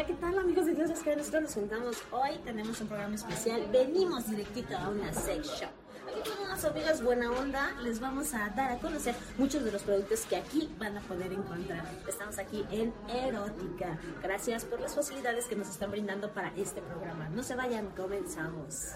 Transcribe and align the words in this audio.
Hola, 0.00 0.06
¿qué 0.06 0.14
tal 0.14 0.38
amigos 0.38 0.64
de 0.64 0.72
Dios? 0.72 0.98
Que 1.00 1.14
nosotros 1.14 1.42
nos 1.42 1.52
juntamos 1.52 1.96
hoy, 2.10 2.38
tenemos 2.42 2.80
un 2.80 2.88
programa 2.88 3.16
especial, 3.16 3.68
venimos 3.70 4.30
directito 4.30 4.74
a 4.74 4.88
una 4.88 5.12
sex 5.12 5.46
shop. 5.46 5.68
Aquí 6.08 6.30
con 6.30 6.46
unas 6.46 6.64
amigas 6.64 7.02
buena 7.02 7.30
onda 7.30 7.72
les 7.82 8.00
vamos 8.00 8.32
a 8.32 8.48
dar 8.48 8.72
a 8.72 8.78
conocer 8.78 9.14
muchos 9.36 9.62
de 9.62 9.70
los 9.70 9.82
productos 9.82 10.20
que 10.22 10.36
aquí 10.36 10.74
van 10.78 10.96
a 10.96 11.02
poder 11.02 11.34
encontrar. 11.34 11.84
Estamos 12.08 12.38
aquí 12.38 12.64
en 12.70 12.94
Erótica. 13.10 13.98
Gracias 14.22 14.64
por 14.64 14.80
las 14.80 14.94
facilidades 14.94 15.44
que 15.44 15.56
nos 15.56 15.68
están 15.68 15.90
brindando 15.90 16.32
para 16.32 16.48
este 16.56 16.80
programa. 16.80 17.28
No 17.28 17.42
se 17.42 17.54
vayan, 17.54 17.90
comenzamos. 17.90 18.94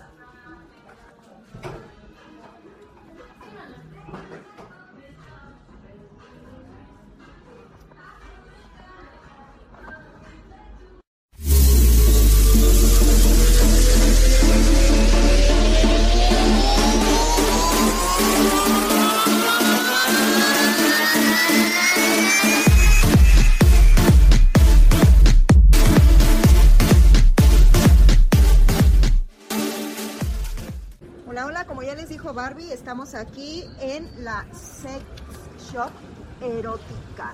Estamos 32.84 33.14
aquí 33.14 33.64
en 33.80 34.10
la 34.22 34.44
Sex 34.52 35.02
Shop 35.72 35.90
Erótica. 36.42 37.32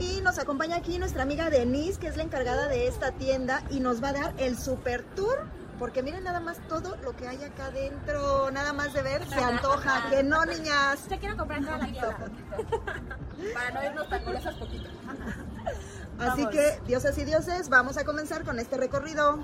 Y 0.00 0.20
nos 0.20 0.40
acompaña 0.40 0.74
aquí 0.74 0.98
nuestra 0.98 1.22
amiga 1.22 1.48
Denise, 1.48 2.00
que 2.00 2.08
es 2.08 2.16
la 2.16 2.24
encargada 2.24 2.66
de 2.66 2.88
esta 2.88 3.12
tienda 3.12 3.62
y 3.70 3.78
nos 3.78 4.02
va 4.02 4.08
a 4.08 4.12
dar 4.14 4.34
el 4.38 4.58
super 4.58 5.04
tour. 5.14 5.46
Porque 5.78 6.02
miren 6.02 6.24
nada 6.24 6.40
más 6.40 6.58
todo 6.66 6.96
lo 7.04 7.14
que 7.14 7.28
hay 7.28 7.44
acá 7.44 7.66
adentro, 7.66 8.50
nada 8.50 8.72
más 8.72 8.92
de 8.92 9.02
ver, 9.02 9.24
se 9.28 9.36
antoja. 9.36 10.06
Que 10.10 10.24
no, 10.24 10.44
niñas. 10.44 11.06
Yo 11.08 11.16
quiero 11.20 11.36
comprar 11.36 11.60
toda 11.64 11.78
la 11.78 11.86
tienda. 11.86 12.16
para 13.54 13.70
no 13.70 13.84
irnos 13.84 14.08
tan 14.08 14.24
gruesas 14.24 14.56
poquito. 14.56 14.90
Así 16.18 16.42
Vamos. 16.42 16.50
que, 16.50 16.80
dioses 16.88 17.16
y 17.16 17.24
dioses, 17.24 17.68
vamos 17.68 17.96
a 17.96 18.04
comenzar 18.04 18.42
con 18.42 18.58
este 18.58 18.76
recorrido. 18.76 19.38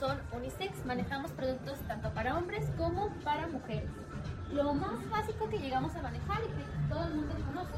Son 0.00 0.18
unisex. 0.32 0.84
Manejamos 0.86 1.30
productos 1.32 1.78
tanto 1.86 2.10
para 2.14 2.36
hombres 2.36 2.66
como 2.78 3.10
para 3.22 3.46
mujeres. 3.46 3.90
Lo 4.50 4.72
más 4.74 5.08
básico 5.10 5.48
que 5.48 5.58
llegamos 5.58 5.94
a 5.94 6.02
manejar 6.02 6.40
y 6.42 6.48
que 6.48 6.88
todo 6.88 7.04
el 7.04 7.14
mundo 7.14 7.34
conoce 7.46 7.74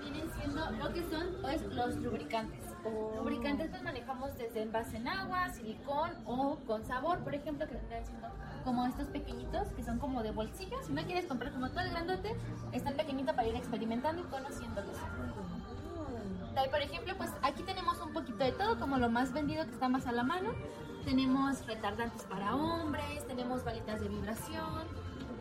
vienen 0.00 0.30
siendo 0.36 0.70
lo 0.72 0.92
que 0.92 1.02
son 1.10 1.26
pues, 1.40 1.62
los 1.62 1.96
lubricantes. 1.96 2.60
Lubricantes 3.16 3.70
pues 3.70 3.82
manejamos 3.82 4.36
desde 4.36 4.62
envase 4.62 4.96
en 4.96 5.08
agua, 5.08 5.48
silicón 5.50 6.10
o 6.26 6.56
con 6.66 6.84
sabor, 6.84 7.20
por 7.20 7.34
ejemplo, 7.34 7.66
que 7.66 7.74
vendrían 7.74 8.04
siendo 8.04 8.28
como 8.64 8.84
estos 8.86 9.08
pequeñitos 9.08 9.68
que 9.68 9.82
son 9.82 9.98
como 9.98 10.22
de 10.22 10.30
bolsillo. 10.32 10.76
Si 10.82 10.92
no 10.92 11.02
quieres 11.04 11.26
comprar 11.26 11.52
como 11.52 11.70
todo 11.70 11.80
el 11.80 11.90
grandote, 11.90 12.36
está 12.72 12.90
el 12.90 12.96
pequeñito 12.96 13.34
para 13.34 13.48
ir 13.48 13.56
experimentando 13.56 14.22
y 14.22 14.24
conociéndolos. 14.24 14.96
Por 16.54 16.80
ejemplo, 16.80 17.14
pues 17.16 17.30
aquí 17.42 17.62
tenemos 17.62 17.98
un 18.00 18.12
poquito 18.12 18.44
de 18.44 18.52
todo, 18.52 18.78
como 18.78 18.98
lo 18.98 19.08
más 19.08 19.32
vendido 19.32 19.64
que 19.64 19.70
está 19.70 19.88
más 19.88 20.06
a 20.06 20.12
la 20.12 20.22
mano. 20.22 20.50
Tenemos 21.04 21.66
retardantes 21.66 22.22
para 22.24 22.54
hombres, 22.54 23.26
tenemos 23.26 23.64
balitas 23.64 24.00
de 24.00 24.08
vibración, 24.08 24.86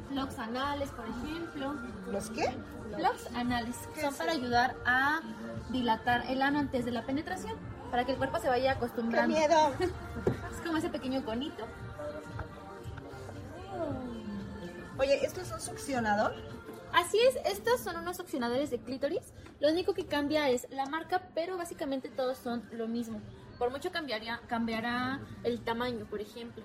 plugs 0.10 0.40
anales, 0.40 0.90
por 0.90 1.06
ejemplo. 1.08 1.76
¿Los 2.12 2.30
qué? 2.32 2.56
Plugs 2.96 3.28
anales 3.36 3.76
son 4.00 4.14
para 4.16 4.32
ayudar 4.32 4.76
a 4.86 5.22
dilatar 5.70 6.26
el 6.28 6.42
ano 6.42 6.60
antes 6.60 6.86
de 6.86 6.92
la 6.92 7.06
penetración, 7.06 7.56
para 7.92 8.06
que 8.06 8.14
el 8.14 8.18
cuerpo 8.18 8.40
se 8.40 8.48
vaya 8.48 8.72
¡Qué 8.74 8.78
acostumbrando. 8.78 9.36
miedo! 9.36 9.74
Es 10.52 10.62
como 10.68 10.78
ese 10.78 10.90
pequeño 10.90 11.24
conito. 11.26 11.66
Oye, 14.98 15.26
¿esto 15.26 15.42
es 15.42 15.52
un 15.52 15.60
succionador? 15.62 16.36
Así 16.94 17.18
es, 17.20 17.36
estos 17.46 17.80
son 17.82 17.96
unos 17.98 18.18
succionadores 18.18 18.70
de 18.70 18.80
clítoris. 18.80 19.34
Lo 19.62 19.70
único 19.70 19.94
que 19.94 20.06
cambia 20.06 20.50
es 20.50 20.68
la 20.72 20.88
marca, 20.88 21.22
pero 21.36 21.56
básicamente 21.56 22.10
todos 22.10 22.40
son 22.40 22.68
lo 22.72 22.88
mismo. 22.88 23.22
Por 23.60 23.70
mucho 23.70 23.92
cambiaría, 23.92 24.42
cambiará 24.48 25.22
el 25.44 25.62
tamaño, 25.62 26.08
por 26.10 26.20
ejemplo. 26.20 26.64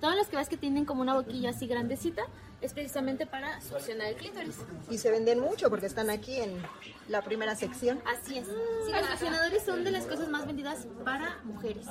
Todos 0.00 0.16
los 0.16 0.26
que 0.26 0.36
ves 0.36 0.48
que 0.48 0.56
tienen 0.56 0.84
como 0.84 1.02
una 1.02 1.14
boquilla 1.14 1.50
así 1.50 1.68
grandecita 1.68 2.24
es 2.60 2.74
precisamente 2.74 3.26
para 3.26 3.60
succionar 3.60 4.08
el 4.08 4.16
clítoris. 4.16 4.58
Y 4.90 4.98
se 4.98 5.12
venden 5.12 5.38
mucho 5.38 5.70
porque 5.70 5.86
están 5.86 6.10
aquí 6.10 6.34
en 6.34 6.60
la 7.08 7.22
primera 7.22 7.54
sección. 7.54 8.02
Así 8.04 8.38
es. 8.38 8.46
Sí, 8.48 8.92
los 8.92 9.06
succionadores 9.06 9.62
son 9.62 9.84
de 9.84 9.92
las 9.92 10.04
cosas 10.06 10.28
más 10.28 10.46
vendidas 10.46 10.84
para 11.04 11.38
mujeres. 11.44 11.86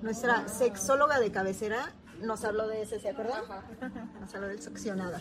Nuestra 0.00 0.48
sexóloga 0.48 1.20
de 1.20 1.30
cabecera 1.30 1.92
nos 2.20 2.44
habló 2.44 2.68
de 2.68 2.82
ese, 2.82 3.00
¿se 3.00 3.10
acuerdan? 3.10 3.42
Nos 4.20 4.34
habló 4.34 4.48
del 4.48 4.62
succionador. 4.62 5.20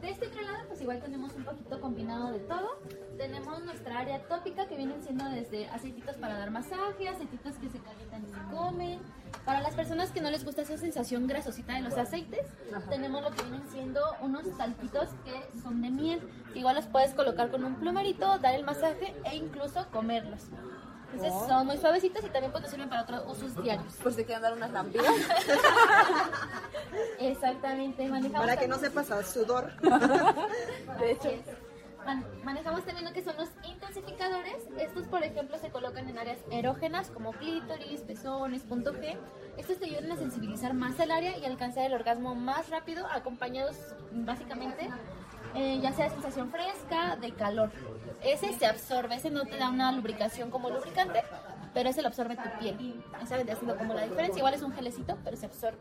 De 0.00 0.10
este 0.10 0.26
otro 0.26 0.42
lado, 0.42 0.64
pues 0.68 0.80
igual 0.80 1.00
tenemos 1.00 1.34
un 1.34 1.44
poquito 1.44 1.80
combinado 1.80 2.32
de 2.32 2.40
todo. 2.40 2.78
Tenemos 3.16 3.62
nuestra 3.64 3.98
área 3.98 4.22
tópica 4.22 4.66
que 4.66 4.76
vienen 4.76 5.02
siendo 5.02 5.28
desde 5.28 5.68
aceititos 5.68 6.16
para 6.16 6.38
dar 6.38 6.50
masaje, 6.50 7.08
aceititos 7.08 7.54
que 7.54 7.68
se 7.68 7.78
calientan 7.78 8.24
y 8.24 8.28
se 8.28 8.56
comen. 8.56 9.00
Para 9.44 9.60
las 9.60 9.74
personas 9.74 10.10
que 10.10 10.20
no 10.20 10.30
les 10.30 10.44
gusta 10.44 10.62
esa 10.62 10.76
sensación 10.76 11.26
grasosita 11.26 11.74
de 11.74 11.82
los 11.82 11.94
aceites, 11.94 12.46
tenemos 12.88 13.22
lo 13.22 13.30
que 13.30 13.42
vienen 13.42 13.68
siendo 13.70 14.00
unos 14.20 14.44
saltitos 14.56 15.08
que 15.24 15.60
son 15.62 15.82
de 15.82 15.90
miel. 15.90 16.20
que 16.52 16.58
Igual 16.60 16.76
los 16.76 16.86
puedes 16.86 17.14
colocar 17.14 17.50
con 17.50 17.64
un 17.64 17.76
plumerito, 17.76 18.38
dar 18.38 18.54
el 18.54 18.64
masaje 18.64 19.14
e 19.24 19.36
incluso 19.36 19.86
comerlos. 19.90 20.48
Entonces 21.12 21.48
son 21.48 21.66
muy 21.66 21.76
suavecitos 21.78 22.24
y 22.24 22.28
también 22.28 22.52
pues, 22.52 22.62
nos 22.62 22.70
sirven 22.70 22.88
para 22.88 23.02
otros 23.02 23.22
usos 23.26 23.62
diarios. 23.62 23.94
Por 24.02 24.12
si 24.12 24.24
quieren 24.24 24.42
dar 24.42 24.52
unas 24.52 24.70
lampidas. 24.70 25.06
Exactamente, 27.18 28.08
manejamos 28.08 28.46
Para 28.46 28.56
que 28.60 28.68
no 28.68 28.76
también- 28.76 28.92
sepas 29.04 29.10
a 29.10 29.22
sudor. 29.22 29.72
De 31.00 31.12
hecho, 31.12 31.30
Man- 32.06 32.24
manejamos 32.44 32.82
también 32.84 33.04
lo 33.04 33.12
que 33.12 33.22
son 33.22 33.36
los 33.36 33.50
intensificadores. 33.62 34.56
Estos, 34.78 35.06
por 35.06 35.22
ejemplo, 35.22 35.58
se 35.58 35.68
colocan 35.68 36.08
en 36.08 36.18
áreas 36.18 36.38
erógenas 36.50 37.10
como 37.10 37.32
clítoris, 37.32 38.00
pezones, 38.00 38.62
punto 38.62 38.94
G. 38.94 39.18
Estos 39.58 39.78
te 39.78 39.84
ayudan 39.84 40.10
a 40.12 40.16
sensibilizar 40.16 40.72
más 40.72 40.98
el 40.98 41.10
área 41.10 41.36
y 41.36 41.44
alcanzar 41.44 41.84
el 41.84 41.92
orgasmo 41.92 42.34
más 42.34 42.70
rápido, 42.70 43.06
acompañados 43.06 43.76
básicamente 44.12 44.88
eh, 45.54 45.78
ya 45.82 45.92
sea 45.92 46.06
de 46.06 46.12
sensación 46.12 46.50
fresca, 46.50 47.16
de 47.16 47.32
calor. 47.32 47.70
Ese 48.22 48.52
se 48.52 48.66
absorbe, 48.66 49.14
ese 49.14 49.30
no 49.30 49.44
te 49.44 49.56
da 49.56 49.70
una 49.70 49.92
lubricación 49.92 50.50
como 50.50 50.70
lubricante, 50.70 51.22
pero 51.72 51.88
ese 51.88 52.02
lo 52.02 52.08
absorbe 52.08 52.36
tu 52.36 52.58
piel. 52.58 53.02
Esa 53.22 53.36
vendría 53.36 53.56
siendo 53.56 53.76
como 53.76 53.94
la 53.94 54.04
diferencia. 54.04 54.38
Igual 54.38 54.54
es 54.54 54.62
un 54.62 54.72
gelecito, 54.72 55.16
pero 55.24 55.36
se 55.36 55.46
absorbe. 55.46 55.78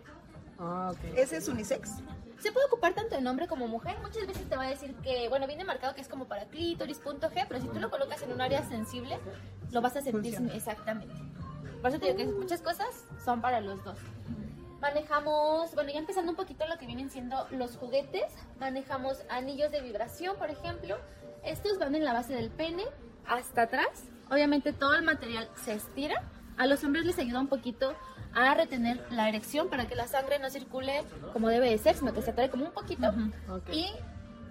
¿Ese 1.16 1.38
es 1.38 1.47
unisex? 1.47 2.01
Se 2.39 2.51
puede 2.51 2.67
ocupar 2.67 2.94
tanto 2.94 3.16
en 3.16 3.28
hombre 3.28 3.47
como 3.47 3.67
mujer. 3.67 3.97
Muchas 4.01 4.25
veces 4.25 4.47
te 4.47 4.55
va 4.55 4.63
a 4.63 4.69
decir 4.69 4.95
que, 5.03 5.28
bueno, 5.28 5.47
viene 5.47 5.66
marcado 5.66 5.94
que 5.94 6.01
es 6.01 6.07
como 6.07 6.25
para 6.25 6.45
clítoris, 6.45 6.99
punto 6.99 7.29
G, 7.29 7.45
pero 7.47 7.59
si 7.61 7.67
tú 7.67 7.79
lo 7.79 7.89
colocas 7.89 8.22
en 8.22 8.31
un 8.31 8.39
área 8.41 8.63
sensible, 8.63 9.19
lo 9.72 9.81
vas 9.81 9.97
a 9.97 10.01
sentir 10.01 10.35
Funciona. 10.35 10.55
exactamente. 10.55 11.16
Por 11.81 11.89
eso 11.89 11.99
te 11.99 12.07
digo 12.07 12.17
que 12.17 12.25
muchas 12.28 12.61
cosas 12.61 13.05
son 13.23 13.41
para 13.41 13.59
los 13.61 13.83
dos. 13.83 13.97
Manejamos, 14.81 15.73
bueno, 15.75 15.91
ya 15.91 15.99
empezando 15.99 16.31
un 16.31 16.38
poquito 16.38 16.66
lo 16.66 16.78
que 16.78 16.85
vienen 16.85 17.09
siendo 17.09 17.45
los 17.51 17.75
juguetes, 17.75 18.31
manejamos 18.59 19.22
anillos 19.29 19.72
de 19.72 19.81
vibración, 19.81 20.38
por 20.38 20.49
ejemplo. 20.49 20.97
Estos 21.44 21.79
van 21.79 21.95
en 21.95 22.05
la 22.05 22.13
base 22.13 22.33
del 22.33 22.50
pene 22.50 22.83
hasta 23.25 23.63
atrás. 23.63 24.05
Obviamente 24.29 24.73
todo 24.73 24.95
el 24.95 25.03
material 25.03 25.50
se 25.63 25.73
estira. 25.73 26.23
A 26.57 26.67
los 26.67 26.83
hombres 26.83 27.05
les 27.05 27.17
ayuda 27.17 27.39
un 27.39 27.47
poquito 27.47 27.95
a 28.33 28.53
retener 28.53 29.03
la 29.11 29.29
erección 29.29 29.69
para 29.69 29.88
que 29.88 29.95
la 29.95 30.07
sangre 30.07 30.39
no 30.39 30.49
circule 30.49 31.03
como 31.33 31.49
debe 31.49 31.69
de 31.69 31.78
ser, 31.78 31.95
sino 31.95 32.13
que 32.13 32.22
se 32.22 32.31
atrae 32.31 32.49
como 32.49 32.66
un 32.66 32.72
poquito. 32.72 33.13
Y 33.72 33.87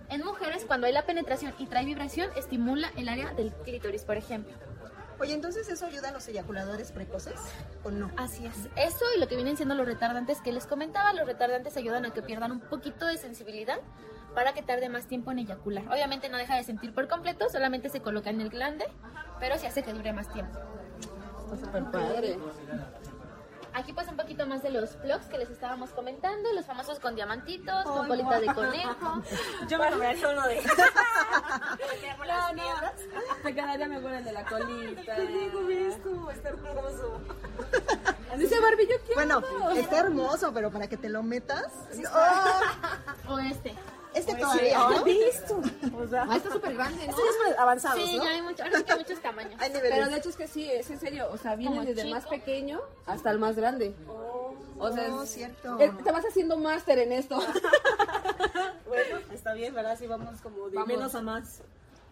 en 0.08 0.24
mujeres, 0.24 0.64
cuando 0.64 0.86
hay 0.86 0.92
la 0.92 1.04
penetración 1.04 1.54
y 1.58 1.66
trae 1.66 1.84
vibración, 1.84 2.30
estimula 2.36 2.90
el 2.96 3.08
área 3.08 3.34
del 3.34 3.52
clítoris, 3.52 4.04
por 4.04 4.16
ejemplo. 4.16 4.54
Oye, 5.20 5.34
entonces 5.34 5.68
eso 5.68 5.86
ayuda 5.86 6.10
a 6.10 6.12
los 6.12 6.26
eyaculadores 6.28 6.92
precoces 6.92 7.34
o 7.82 7.90
no? 7.90 8.10
Así 8.16 8.46
es. 8.46 8.68
Eso 8.76 9.04
y 9.16 9.20
lo 9.20 9.26
que 9.26 9.34
vienen 9.34 9.56
siendo 9.56 9.74
los 9.74 9.84
retardantes 9.84 10.40
que 10.40 10.52
les 10.52 10.66
comentaba, 10.66 11.12
los 11.12 11.26
retardantes 11.26 11.76
ayudan 11.76 12.04
a 12.04 12.12
que 12.12 12.22
pierdan 12.22 12.52
un 12.52 12.60
poquito 12.60 13.04
de 13.04 13.18
sensibilidad 13.18 13.78
para 14.38 14.52
que 14.52 14.62
tarde 14.62 14.88
más 14.88 15.06
tiempo 15.06 15.32
en 15.32 15.40
eyacular. 15.40 15.82
Obviamente 15.88 16.28
no 16.28 16.36
deja 16.36 16.54
de 16.54 16.62
sentir 16.62 16.94
por 16.94 17.08
completo, 17.08 17.48
solamente 17.50 17.88
se 17.88 18.00
coloca 18.00 18.30
en 18.30 18.40
el 18.40 18.50
glande, 18.50 18.86
pero 19.40 19.58
sí 19.58 19.66
hace 19.66 19.82
que 19.82 19.92
dure 19.92 20.12
más 20.12 20.32
tiempo. 20.32 20.56
está 21.40 21.66
súper 21.66 21.90
padre. 21.90 22.38
Aquí 23.74 23.92
pues 23.92 24.06
un 24.06 24.16
poquito 24.16 24.46
más 24.46 24.62
de 24.62 24.70
los 24.70 24.90
plugs 24.90 25.26
que 25.26 25.38
les 25.38 25.50
estábamos 25.50 25.90
comentando, 25.90 26.52
los 26.52 26.64
famosos 26.66 27.00
con 27.00 27.16
diamantitos, 27.16 27.82
con 27.82 28.06
bolita 28.06 28.38
de 28.38 28.46
conejo. 28.46 29.22
Yo 29.68 29.78
me 29.80 29.90
compraría 29.90 30.28
uno 30.28 30.46
de 30.46 30.58
esos. 30.58 30.78
No, 32.28 32.52
no. 32.54 33.56
Cada 33.56 33.76
día 33.76 33.88
me 33.88 33.96
acuerdan 33.96 34.24
de 34.24 34.32
la 34.32 34.44
colita. 34.44 35.16
Te 35.16 35.26
digo 35.26 35.68
esto, 35.68 36.30
está 36.30 36.50
hermoso. 36.50 37.20
Dice 38.38 38.60
Barbie, 38.60 38.86
yo 38.88 38.96
quiero. 39.04 39.14
Bueno, 39.16 39.72
está 39.74 39.98
hermoso, 39.98 40.52
pero 40.54 40.70
para 40.70 40.86
que 40.86 40.96
te 40.96 41.08
lo 41.08 41.24
metas. 41.24 41.72
¡oh! 42.14 43.36
Todavía, 44.26 44.78
¿no? 44.78 45.04
visto? 45.04 45.60
O 45.98 46.06
sea, 46.08 46.26
Ah, 46.28 46.36
está 46.36 46.50
súper 46.50 46.74
grande, 46.74 47.04
¿no? 47.06 47.10
esto 47.10 47.22
ya 47.24 47.30
es 47.30 47.36
para 47.50 47.62
avanzados, 47.62 48.04
Sí, 48.08 48.16
¿no? 48.16 48.24
ya 48.24 48.30
hay, 48.30 48.42
mucho, 48.42 48.62
ahora 48.62 48.78
sí 48.78 48.84
que 48.84 48.92
hay 48.92 48.98
muchos 48.98 49.20
tamaños. 49.22 49.60
Hay 49.60 49.68
niveles. 49.70 49.92
Pero 49.98 50.10
de 50.10 50.16
hecho 50.18 50.28
es 50.30 50.36
que 50.36 50.48
sí, 50.48 50.70
es 50.70 50.90
en 50.90 51.00
serio. 51.00 51.28
O 51.32 51.36
sea, 51.36 51.56
viene 51.56 51.84
desde 51.84 52.02
el 52.02 52.10
más 52.10 52.26
pequeño 52.26 52.80
hasta 53.06 53.30
el 53.30 53.38
más 53.38 53.56
grande. 53.56 53.94
O 54.78 54.92
sea, 54.92 55.08
Oh, 55.14 55.22
es- 55.22 55.30
cierto. 55.30 55.78
eh, 55.80 55.92
te 56.04 56.12
vas 56.12 56.24
haciendo 56.24 56.56
máster 56.58 56.98
en 56.98 57.12
esto. 57.12 57.38
Bueno, 58.86 59.18
está 59.32 59.52
bien, 59.52 59.74
¿verdad? 59.74 59.98
Si 59.98 60.06
vamos 60.06 60.40
como 60.40 60.68
de 60.70 60.76
Vamos. 60.76 60.88
menos 60.88 61.14
a 61.14 61.20
más. 61.20 61.60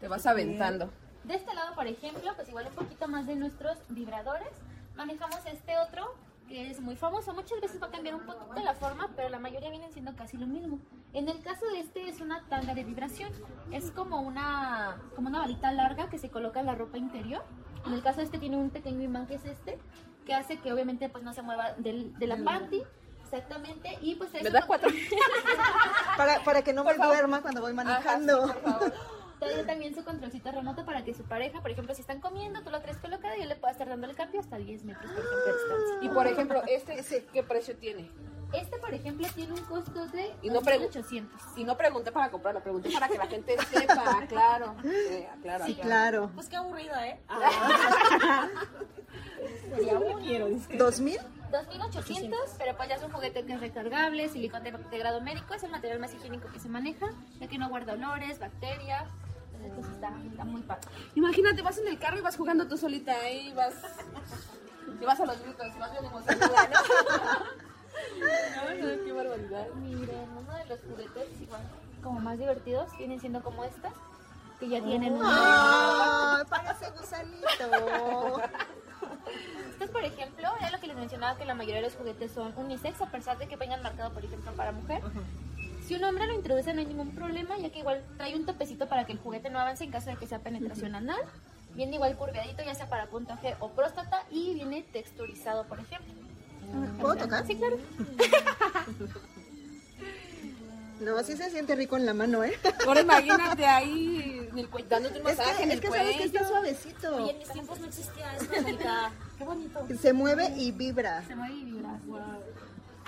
Te 0.00 0.08
vas 0.08 0.26
aventando. 0.26 0.90
De 1.24 1.34
este 1.34 1.54
lado, 1.54 1.74
por 1.74 1.86
ejemplo, 1.86 2.32
pues 2.36 2.48
igual 2.48 2.66
un 2.68 2.74
poquito 2.74 3.08
más 3.08 3.26
de 3.26 3.34
nuestros 3.36 3.78
vibradores. 3.88 4.48
Manejamos 4.94 5.40
este 5.46 5.78
otro 5.78 6.14
que 6.48 6.70
es 6.70 6.80
muy 6.80 6.96
famoso. 6.96 7.32
Muchas 7.34 7.60
veces 7.60 7.80
va 7.82 7.86
a 7.88 7.90
cambiar 7.90 8.14
un 8.14 8.22
poquito 8.22 8.60
la 8.62 8.74
forma, 8.74 9.10
pero 9.16 9.28
la 9.28 9.38
mayoría 9.38 9.70
vienen 9.70 9.92
siendo 9.92 10.14
casi 10.14 10.36
lo 10.36 10.46
mismo. 10.46 10.78
En 11.12 11.28
el 11.28 11.42
caso 11.42 11.66
de 11.66 11.80
este 11.80 12.08
es 12.08 12.20
una 12.20 12.42
tanga 12.48 12.74
de 12.74 12.84
vibración. 12.84 13.32
Es 13.72 13.90
como 13.90 14.20
una, 14.20 15.00
como 15.14 15.28
una 15.28 15.40
varita 15.40 15.72
larga 15.72 16.08
que 16.08 16.18
se 16.18 16.30
coloca 16.30 16.60
en 16.60 16.66
la 16.66 16.74
ropa 16.74 16.98
interior. 16.98 17.42
En 17.86 17.92
el 17.92 18.02
caso 18.02 18.18
de 18.18 18.24
este 18.24 18.38
tiene 18.38 18.56
un 18.56 18.70
pequeño 18.70 19.02
imán 19.02 19.26
que 19.26 19.34
es 19.34 19.44
este, 19.44 19.78
que 20.24 20.34
hace 20.34 20.58
que 20.58 20.72
obviamente 20.72 21.08
pues 21.08 21.22
no 21.24 21.32
se 21.32 21.42
mueva 21.42 21.72
del- 21.78 22.16
de 22.18 22.26
la 22.26 22.36
panty. 22.42 22.82
Exactamente. 23.24 23.98
Y 24.02 24.14
pues 24.14 24.32
¿Me 24.32 24.40
eso 24.40 24.50
das 24.50 24.66
cuatro? 24.66 24.88
Para, 26.16 26.42
para 26.44 26.62
que 26.62 26.72
no 26.72 26.84
me 26.84 26.94
duerma 26.94 27.42
cuando 27.42 27.60
voy 27.60 27.72
manejando. 27.74 28.44
Ajá, 28.44 28.52
sí, 28.54 28.60
por 28.62 28.72
favor. 28.72 28.92
También 29.66 29.94
su 29.94 30.04
controlcito 30.04 30.50
remoto 30.52 30.84
para 30.84 31.04
que 31.04 31.14
su 31.14 31.24
pareja, 31.24 31.60
por 31.60 31.70
ejemplo, 31.70 31.94
si 31.94 32.00
están 32.02 32.20
comiendo, 32.20 32.62
tú 32.62 32.70
lo 32.70 32.80
traes 32.80 32.98
colocada 32.98 33.36
y 33.36 33.42
él 33.42 33.48
le 33.48 33.56
pueda 33.56 33.72
estar 33.72 33.88
dando 33.88 34.06
el 34.06 34.14
cambio 34.16 34.40
hasta 34.40 34.56
10 34.56 34.84
metros, 34.84 35.10
por 35.10 35.20
ejemplo, 35.24 35.52
distancia. 35.52 35.96
Y 36.02 36.08
por 36.08 36.26
ejemplo, 36.26 36.62
este, 36.68 37.26
¿qué 37.32 37.42
precio 37.42 37.76
tiene? 37.76 38.10
Este, 38.52 38.78
por 38.78 38.94
ejemplo, 38.94 39.26
tiene 39.34 39.52
un 39.54 39.64
costo 39.64 40.06
de 40.06 40.32
Y 40.42 40.50
no 40.50 40.60
pregun- 40.62 40.86
800. 40.86 41.40
Y 41.56 41.64
no 41.64 41.76
pregunté 41.76 42.12
para 42.12 42.30
comprarlo, 42.30 42.60
pregunté 42.62 42.90
para 42.92 43.08
que 43.08 43.18
la 43.18 43.26
gente 43.26 43.56
sepa, 43.72 44.24
claro. 44.28 44.76
Eh, 44.84 45.28
Sí, 45.66 45.74
claro. 45.74 46.30
Pues 46.34 46.48
qué 46.48 46.56
aburrida, 46.56 47.08
¿eh? 47.08 47.20
Sería 49.74 49.94
No 49.94 50.18
quiero. 50.20 50.48
¿Dos 50.78 51.00
mil? 51.00 51.18
2800, 51.50 52.38
pero 52.58 52.76
pues 52.76 52.88
ya 52.88 52.96
es 52.96 53.02
un 53.04 53.10
juguete 53.12 53.44
que 53.44 53.52
es 53.54 53.60
recargable, 53.60 54.28
silicón 54.28 54.62
de, 54.64 54.72
de 54.72 54.98
grado 54.98 55.20
médico, 55.20 55.54
es 55.54 55.62
el 55.62 55.70
material 55.70 56.00
más 56.00 56.12
higiénico 56.12 56.48
que 56.52 56.58
se 56.58 56.68
maneja, 56.68 57.06
ya 57.40 57.46
que 57.46 57.56
no 57.56 57.68
guarda 57.68 57.92
olores, 57.94 58.38
bacterias. 58.40 59.08
Entonces, 59.64 59.74
pues, 59.74 59.88
está, 59.94 60.10
está 60.30 60.44
muy 60.44 60.62
padre. 60.62 60.88
Imagínate, 61.14 61.62
vas 61.62 61.78
en 61.78 61.88
el 61.88 61.98
carro 61.98 62.18
y 62.18 62.22
vas 62.22 62.36
jugando 62.36 62.66
tú 62.66 62.76
solita 62.76 63.12
ahí, 63.12 63.52
vas. 63.54 63.74
Y 65.00 65.04
vas 65.04 65.20
a 65.20 65.26
los 65.26 65.42
gritos, 65.42 65.78
vas 65.78 65.92
bien 65.92 66.04
emocionada, 66.04 66.68
¿no? 66.68 66.76
No, 68.20 68.74
no, 68.74 69.04
qué 69.04 69.12
barbaridad. 69.12 69.68
Miren, 69.74 70.28
uno 70.36 70.52
de 70.54 70.66
los 70.66 70.80
juguetes 70.80 71.40
igual 71.40 71.62
como 72.02 72.20
más 72.20 72.38
divertidos 72.38 72.88
vienen 72.98 73.20
siendo 73.20 73.42
como 73.42 73.64
estas, 73.64 73.92
que 74.60 74.68
ya 74.68 74.82
tienen 74.82 75.14
un... 75.14 75.22
¡Ay, 75.24 76.44
parece 76.48 76.90
gusanito! 76.90 78.40
Estos, 79.70 79.90
por 79.90 80.04
ejemplo, 80.04 80.48
era 80.60 80.70
lo 80.70 80.80
que 80.80 80.86
les 80.86 80.96
mencionaba 80.96 81.36
que 81.36 81.44
la 81.44 81.54
mayoría 81.54 81.76
de 81.76 81.88
los 81.88 81.96
juguetes 81.96 82.32
son 82.32 82.52
unisex, 82.56 83.00
a 83.02 83.06
pesar 83.06 83.38
de 83.38 83.48
que 83.48 83.56
vengan 83.56 83.82
marcado, 83.82 84.12
por 84.12 84.24
ejemplo, 84.24 84.52
para 84.52 84.72
mujer. 84.72 85.02
Si 85.86 85.94
un 85.94 86.02
hombre 86.02 86.26
lo 86.26 86.34
introduce 86.34 86.74
no 86.74 86.80
hay 86.80 86.86
ningún 86.86 87.10
problema, 87.10 87.56
ya 87.58 87.70
que 87.70 87.78
igual 87.78 88.02
trae 88.16 88.34
un 88.34 88.44
topecito 88.44 88.88
para 88.88 89.06
que 89.06 89.12
el 89.12 89.18
juguete 89.18 89.50
no 89.50 89.60
avance 89.60 89.84
en 89.84 89.92
caso 89.92 90.10
de 90.10 90.16
que 90.16 90.26
sea 90.26 90.40
penetración 90.40 90.96
anal. 90.96 91.20
Viene 91.74 91.94
igual 91.94 92.16
curveadito, 92.16 92.64
ya 92.64 92.74
sea 92.74 92.88
para 92.88 93.06
punto 93.06 93.34
G 93.34 93.54
o 93.60 93.70
próstata, 93.70 94.24
y 94.30 94.54
viene 94.54 94.82
texturizado, 94.92 95.64
por 95.64 95.78
ejemplo. 95.78 96.12
¿Puedo 97.00 97.16
tocar? 97.16 97.46
Sí, 97.46 97.54
claro. 97.54 97.76
No, 100.98 101.22
sí 101.22 101.36
se 101.36 101.50
siente 101.50 101.76
rico 101.76 101.98
en 101.98 102.06
la 102.06 102.14
mano, 102.14 102.42
¿eh? 102.42 102.58
Ahora 102.86 103.02
imagínate 103.02 103.66
ahí 103.66 104.48
en 104.50 104.58
el 104.58 104.68
cuello, 104.70 104.88
dándote 104.88 105.20
un 105.20 105.28
Es 105.28 105.36
masaje 105.36 105.58
que, 105.58 105.62
en 105.64 105.70
es 105.70 105.74
el 105.74 105.80
que 105.82 105.88
sabes 105.88 106.16
que 106.16 106.24
está 106.24 106.48
suavecito. 106.48 107.16
Oye, 107.16 107.32
en 107.32 107.38
mis 107.38 107.48
tiempos 107.50 107.80
no 107.80 107.86
existía 107.86 108.34
esto. 108.34 108.48
Qué 109.36 109.44
bonito. 109.44 109.86
Se 110.00 110.14
mueve 110.14 110.54
y 110.56 110.72
vibra. 110.72 111.22
Se 111.26 111.36
mueve 111.36 111.54
y 111.54 111.64
vibra. 111.64 112.00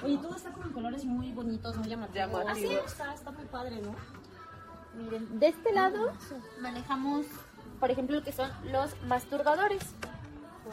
Oye, 0.04 0.16
todo 0.18 0.36
está 0.36 0.50
con 0.52 0.72
colores 0.72 1.04
muy 1.04 1.32
bonitos, 1.32 1.76
muy 1.76 1.88
llamativos. 1.88 2.42
Así 2.48 2.66
está, 2.72 3.14
está 3.14 3.30
muy 3.32 3.44
padre, 3.46 3.80
¿no? 3.82 3.94
Miren, 4.94 5.38
de 5.38 5.48
este 5.48 5.72
lado 5.72 6.12
manejamos, 6.60 7.26
por 7.80 7.90
ejemplo, 7.90 8.16
lo 8.16 8.24
que 8.24 8.32
son 8.32 8.50
los 8.70 8.90
masturbadores. 9.04 9.82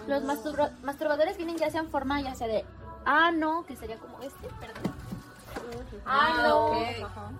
Los 0.07 0.23
masturba- 0.23 0.71
masturbadores 0.83 1.37
vienen 1.37 1.57
ya 1.57 1.71
sea 1.71 1.81
en 1.81 1.89
forma 1.89 2.19
ya 2.21 2.35
sea 2.35 2.47
de 2.47 2.65
ano, 3.05 3.65
que 3.67 3.75
sería 3.75 3.97
como 3.97 4.21
este, 4.21 4.47
perdón. 4.59 4.93
Ah, 6.05 6.33
Ano, 6.39 6.65
ok. 6.67 6.75
ajá, 7.05 7.31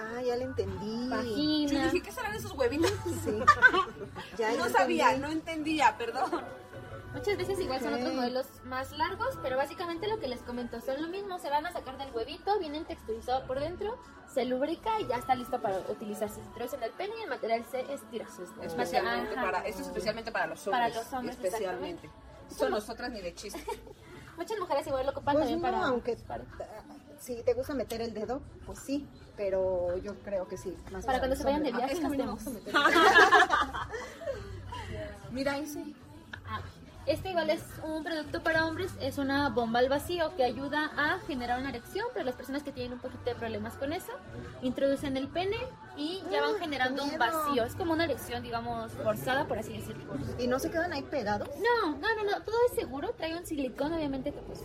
Ah, 0.00 0.22
ya 0.22 0.36
le 0.36 0.44
entendí. 0.44 1.04
Yo 1.04 1.10
vagina. 1.10 1.84
dije, 1.86 2.02
¿qué 2.02 2.12
serán 2.12 2.34
esos 2.34 2.52
huevitos? 2.52 2.92
Sí. 3.24 3.38
Ya, 4.38 4.52
No 4.52 4.66
ya 4.66 4.70
sabía, 4.70 5.06
entendí. 5.12 5.26
no 5.26 5.32
entendía, 5.32 5.98
perdón. 5.98 6.30
Muchas 7.14 7.36
veces 7.38 7.58
igual 7.60 7.80
son 7.80 7.94
otros 7.94 8.12
modelos 8.14 8.46
más 8.64 8.92
largos, 8.92 9.38
pero 9.42 9.56
básicamente 9.56 10.06
lo 10.08 10.20
que 10.20 10.28
les 10.28 10.40
comento 10.42 10.80
son 10.80 11.00
lo 11.02 11.08
mismo, 11.08 11.38
se 11.38 11.48
van 11.50 11.64
a 11.66 11.72
sacar 11.72 11.96
del 11.98 12.12
huevito, 12.12 12.58
vienen 12.58 12.84
texturizados 12.84 13.44
por 13.44 13.58
dentro, 13.58 13.98
se 14.32 14.44
lubrica 14.44 15.00
y 15.00 15.06
ya 15.06 15.16
está 15.16 15.34
listo 15.34 15.60
para 15.60 15.78
utilizarse. 15.88 16.36
Se 16.36 16.40
introducen 16.46 16.82
el 16.82 16.90
pene 16.92 17.14
y 17.18 17.22
el 17.22 17.30
material 17.30 17.64
se 17.70 17.80
estira. 17.92 18.26
Especialmente 18.62 19.32
Ajá. 19.34 19.42
para, 19.42 19.66
esto 19.66 19.80
es 19.82 19.86
especialmente 19.88 20.30
para 20.30 20.46
los 20.48 20.60
Para 20.60 20.86
hombres. 20.86 21.04
los 21.04 21.12
hombres, 21.14 21.36
especialmente. 21.36 22.10
Eso 22.50 22.68
nosotras 22.68 23.10
ni 23.10 23.20
de 23.20 23.34
chiste. 23.34 23.64
Muchas 24.36 24.58
mujeres 24.58 24.86
igual 24.86 25.04
lo 25.06 25.12
ocupan 25.12 25.34
Pues 25.34 25.48
también 25.48 25.60
no, 25.60 25.78
para... 25.78 25.86
aunque 25.88 26.16
para- 26.16 26.44
si 27.18 27.42
te 27.42 27.52
gusta 27.54 27.74
meter 27.74 28.00
el 28.00 28.14
dedo, 28.14 28.40
pues 28.64 28.78
sí, 28.78 29.08
pero 29.36 29.96
yo 29.98 30.14
creo 30.20 30.46
que 30.46 30.56
sí. 30.56 30.76
Más 30.92 31.04
Para 31.04 31.18
cuando 31.18 31.34
se 31.34 31.42
vayan 31.42 31.64
de 31.64 31.72
viaje 31.72 31.94
es 31.94 31.98
que 32.00 32.06
a 32.06 32.08
mí 32.10 32.16
no 32.16 32.24
me 32.26 32.30
nos 32.32 32.44
gusta 32.44 32.60
vemos. 32.70 32.82
Mira 35.32 35.58
ese. 35.58 35.82
Este 37.08 37.30
igual 37.30 37.48
es 37.48 37.62
un 37.82 38.04
producto 38.04 38.42
para 38.42 38.66
hombres, 38.66 38.92
es 39.00 39.16
una 39.16 39.48
bomba 39.48 39.78
al 39.78 39.88
vacío 39.88 40.36
que 40.36 40.44
ayuda 40.44 40.90
a 40.94 41.18
generar 41.26 41.58
una 41.58 41.70
erección 41.70 42.06
para 42.12 42.22
las 42.26 42.34
personas 42.34 42.62
que 42.62 42.70
tienen 42.70 42.92
un 42.92 42.98
poquito 42.98 43.24
de 43.24 43.34
problemas 43.34 43.74
con 43.78 43.94
eso. 43.94 44.12
Introducen 44.60 45.16
el 45.16 45.26
pene 45.26 45.56
y 45.96 46.22
ya 46.30 46.42
van 46.42 46.56
Ah, 46.56 46.58
generando 46.60 47.02
un 47.02 47.16
vacío. 47.18 47.64
Es 47.64 47.74
como 47.74 47.94
una 47.94 48.04
erección, 48.04 48.42
digamos, 48.42 48.92
forzada, 48.92 49.46
por 49.46 49.58
así 49.58 49.72
decirlo. 49.72 50.04
¿Y 50.38 50.48
no 50.48 50.58
se 50.58 50.70
quedan 50.70 50.92
ahí 50.92 51.00
pegados? 51.02 51.48
No, 51.56 51.92
no, 51.92 52.14
no, 52.14 52.24
no, 52.30 52.42
todo 52.44 52.56
es 52.70 52.76
seguro. 52.76 53.14
Trae 53.16 53.34
un 53.34 53.46
silicón, 53.46 53.92
obviamente, 53.94 54.30
que 54.32 54.40
pues 54.40 54.60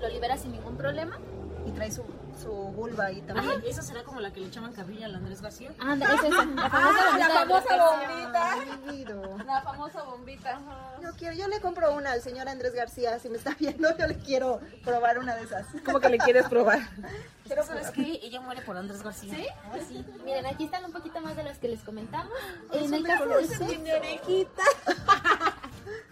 lo 0.00 0.08
libera 0.08 0.38
sin 0.38 0.52
ningún 0.52 0.78
problema. 0.78 1.18
Y 1.66 1.72
trae 1.72 1.92
su, 1.92 2.02
su 2.40 2.50
vulva 2.50 3.06
ahí 3.06 3.20
también. 3.22 3.48
Oye, 3.60 3.70
¿esa 3.70 3.82
será 3.82 4.02
como 4.04 4.20
la 4.20 4.32
que 4.32 4.40
le 4.40 4.46
echaban 4.46 4.72
carrilla 4.72 5.06
al 5.06 5.14
Andrés 5.14 5.40
García? 5.42 5.70
Es 5.70 5.76
esa, 6.24 6.44
la 6.44 6.70
famosa 6.70 7.00
Ah, 7.12 7.18
la 7.18 7.28
famosa 7.28 7.76
bombita. 7.84 9.44
La 9.46 9.62
famosa 9.62 10.02
bombita. 10.04 10.50
ajá. 10.50 10.96
Yo 11.02 11.10
quiero, 11.16 11.34
yo 11.34 11.48
le 11.48 11.60
compro 11.60 11.92
una 11.94 12.12
al 12.12 12.22
señor 12.22 12.48
Andrés 12.48 12.74
García, 12.74 13.18
si 13.18 13.28
me 13.28 13.36
está 13.38 13.54
viendo, 13.58 13.96
yo 13.96 14.06
le 14.06 14.16
quiero 14.18 14.60
probar 14.84 15.18
una 15.18 15.34
de 15.36 15.42
esas. 15.44 15.66
¿Cómo 15.84 16.00
que 16.00 16.08
le 16.08 16.18
quieres 16.18 16.46
probar? 16.48 16.78
Pero 17.48 17.64
¿sabes 17.64 17.90
qué? 17.90 18.20
Ella 18.22 18.40
muere 18.40 18.62
por 18.62 18.76
Andrés 18.76 19.02
García. 19.02 19.34
¿Sí? 19.34 19.46
Ah, 19.64 19.76
sí. 19.86 20.04
Miren, 20.24 20.46
aquí 20.46 20.64
están 20.64 20.84
un 20.84 20.92
poquito 20.92 21.20
más 21.20 21.36
de 21.36 21.42
las 21.42 21.58
que 21.58 21.68
les 21.68 21.80
comentamos. 21.82 22.32
En 22.72 22.94
el 22.94 23.02
caso 23.02 23.26
de 23.26 23.94
orejita. 23.94 24.62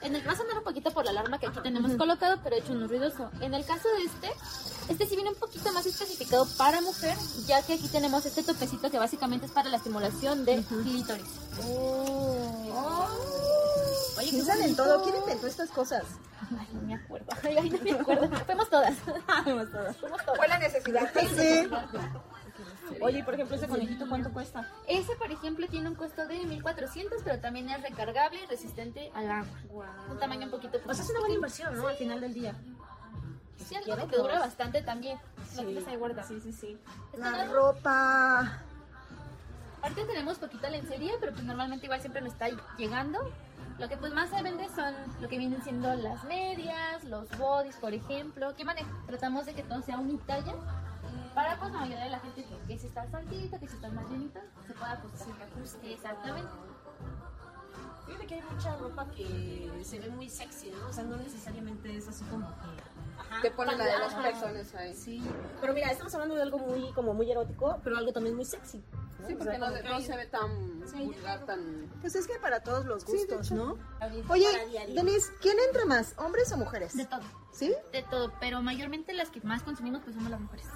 En 0.02 0.16
el 0.16 0.26
va 0.26 0.32
a 0.32 0.36
sonar 0.36 0.58
un 0.58 0.64
poquito 0.64 0.90
por 0.90 1.04
la 1.04 1.10
alarma 1.10 1.38
que 1.38 1.46
aquí 1.46 1.60
tenemos 1.62 1.92
colocado, 1.92 2.38
pero 2.42 2.56
he 2.56 2.60
hecho 2.60 2.72
un 2.72 2.88
ruidoso. 2.88 3.30
En 3.40 3.54
el 3.54 3.64
caso 3.64 3.88
de 3.88 4.04
este, 4.04 4.30
este 4.88 5.06
sí 5.06 5.14
viene 5.14 5.30
un 5.30 5.36
poquito 5.36 5.72
más 5.72 5.86
especificado 5.86 6.46
para 6.56 6.80
mujer, 6.80 7.16
ya 7.46 7.62
que 7.62 7.74
aquí 7.74 7.88
tenemos 7.88 8.24
este 8.26 8.42
topecito 8.42 8.90
que 8.90 8.98
básicamente 8.98 9.46
es 9.46 9.52
para 9.52 9.68
la 9.68 9.76
estimulación 9.76 10.44
de 10.44 10.62
clítoris. 10.62 11.40
Oye, 14.18 14.30
que 14.30 14.42
usan 14.42 14.62
en 14.62 14.76
todo. 14.76 15.02
¿Quién 15.02 15.16
inventó 15.16 15.46
estas 15.46 15.70
cosas? 15.70 16.04
Ay, 16.58 16.68
no 16.72 16.82
me 16.82 16.94
acuerdo. 16.94 17.26
Ay, 17.42 17.70
no 17.70 17.78
me 17.82 17.92
acuerdo. 17.92 18.28
Fuimos 18.46 18.70
todas. 18.70 18.94
Fuimos 19.44 19.70
todas. 19.70 19.96
Fuimos 19.96 20.24
todas. 20.24 20.36
Fue 20.38 20.48
la 20.48 20.58
necesidad. 20.58 21.10
Sí. 21.36 21.68
Oye, 23.00 23.22
por 23.24 23.34
ejemplo, 23.34 23.56
ese 23.56 23.68
conejito, 23.68 24.08
¿cuánto 24.08 24.30
cuesta? 24.32 24.68
Ese, 24.86 25.14
por 25.16 25.30
ejemplo, 25.30 25.66
tiene 25.68 25.88
un 25.88 25.94
costo 25.94 26.26
de 26.26 26.38
1400, 26.44 27.22
pero 27.22 27.38
también 27.40 27.68
es 27.68 27.82
recargable 27.82 28.40
y 28.42 28.46
resistente 28.46 29.10
al 29.14 29.30
agua. 29.30 29.86
Un 30.10 30.18
tamaño 30.18 30.46
un 30.46 30.50
poquito 30.50 30.78
O 30.86 30.94
sea, 30.94 31.04
es 31.04 31.10
una 31.10 31.20
buena 31.20 31.34
inversión, 31.34 31.76
¿no? 31.76 31.86
Al 31.88 31.96
final 31.96 32.20
del 32.20 32.34
día. 32.34 32.54
Sí, 33.56 33.74
algo 33.74 34.08
que 34.08 34.16
dura 34.16 34.38
bastante 34.40 34.82
también. 34.82 35.18
Lo 35.56 35.62
que 35.62 35.90
ahí 35.90 35.96
guardado. 35.96 36.26
Sí, 36.26 36.40
sí, 36.40 36.52
sí. 36.52 36.78
La 37.16 37.44
ropa. 37.44 38.62
Ahorita 39.82 40.06
tenemos 40.06 40.38
poquita 40.38 40.68
lencería, 40.68 41.12
pero 41.20 41.32
pues 41.32 41.44
normalmente 41.44 41.86
igual 41.86 42.00
siempre 42.00 42.20
nos 42.20 42.32
está 42.32 42.48
llegando. 42.76 43.18
Lo 43.78 43.88
que 43.88 43.96
pues 43.96 44.12
más 44.12 44.28
se 44.28 44.42
vende 44.42 44.68
son 44.74 44.94
lo 45.20 45.28
que 45.28 45.38
vienen 45.38 45.62
siendo 45.62 45.94
las 45.94 46.22
medias, 46.24 47.02
los 47.04 47.28
bodies, 47.38 47.76
por 47.76 47.94
ejemplo. 47.94 48.54
Que 48.54 48.64
mane- 48.64 48.84
tratamos 49.06 49.46
de 49.46 49.54
que 49.54 49.62
todo 49.62 49.80
sea 49.80 49.98
unitalla 49.98 50.54
para 51.34 51.58
pues 51.58 51.72
la 51.72 51.78
mayoría 51.80 52.04
de 52.04 52.10
la 52.10 52.18
gente 52.20 52.44
que, 52.44 52.58
que 52.66 52.78
si 52.78 52.86
está 52.86 53.06
saltita, 53.08 53.58
que 53.58 53.68
si 53.68 53.74
está 53.76 53.88
más 53.90 54.08
llenita, 54.10 54.40
se 54.66 54.72
pueda 54.74 54.92
ajustar. 54.92 55.36
Exactamente. 55.84 56.50
Fíjate 58.06 58.26
que 58.26 58.34
hay 58.34 58.42
mucha 58.42 58.76
ropa 58.76 59.06
que 59.10 59.70
se 59.84 60.00
ve 60.00 60.08
muy 60.10 60.28
sexy, 60.28 60.70
¿no? 60.70 60.88
O 60.88 60.92
sea, 60.92 61.04
no 61.04 61.16
necesariamente 61.16 61.96
es 61.96 62.08
así 62.08 62.24
como 62.24 62.46
que 62.48 62.90
Ajá, 63.20 63.42
Te 63.42 63.50
ponen 63.50 63.78
la 63.78 63.84
de 63.84 63.98
las 63.98 64.14
personas 64.14 64.74
ahí. 64.74 64.94
Sí, 64.94 65.22
pero 65.60 65.72
mira, 65.74 65.90
estamos 65.90 66.12
hablando 66.14 66.34
de 66.34 66.42
algo 66.42 66.58
muy, 66.58 66.90
como 66.92 67.14
muy 67.14 67.30
erótico, 67.30 67.78
pero 67.84 67.96
algo 67.98 68.12
también 68.12 68.34
muy 68.34 68.44
sexy. 68.44 68.82
¿no? 69.20 69.26
Sí, 69.28 69.34
O 69.34 69.38
porque 69.38 69.56
sea, 69.56 69.70
no, 69.70 69.82
no 69.90 70.00
se 70.00 70.16
ve 70.16 70.26
tan 70.26 70.82
Sí. 70.86 71.04
vulgar, 71.04 71.44
tan... 71.44 71.88
Pues 72.00 72.14
es 72.16 72.26
que 72.26 72.38
para 72.40 72.60
todos 72.60 72.86
los 72.86 73.02
Sí, 73.02 73.12
gustos, 73.12 73.46
hecho. 73.46 73.54
¿no? 73.54 73.78
Oye. 74.30 74.48
Denise, 74.94 75.30
¿quién 75.40 75.56
entra 75.68 75.84
más? 75.84 76.14
¿Hombres 76.18 76.50
o 76.52 76.56
mujeres? 76.56 76.96
De 76.96 77.04
todo, 77.04 77.20
¿Sí? 77.52 77.72
de 77.92 78.02
todo, 78.04 78.32
pero 78.40 78.62
mayormente 78.62 79.12
las 79.12 79.28
que 79.30 79.40
más 79.42 79.62
consumimos 79.62 80.00
pues 80.02 80.16
somos 80.16 80.30
las 80.30 80.40
mujeres. 80.40 80.66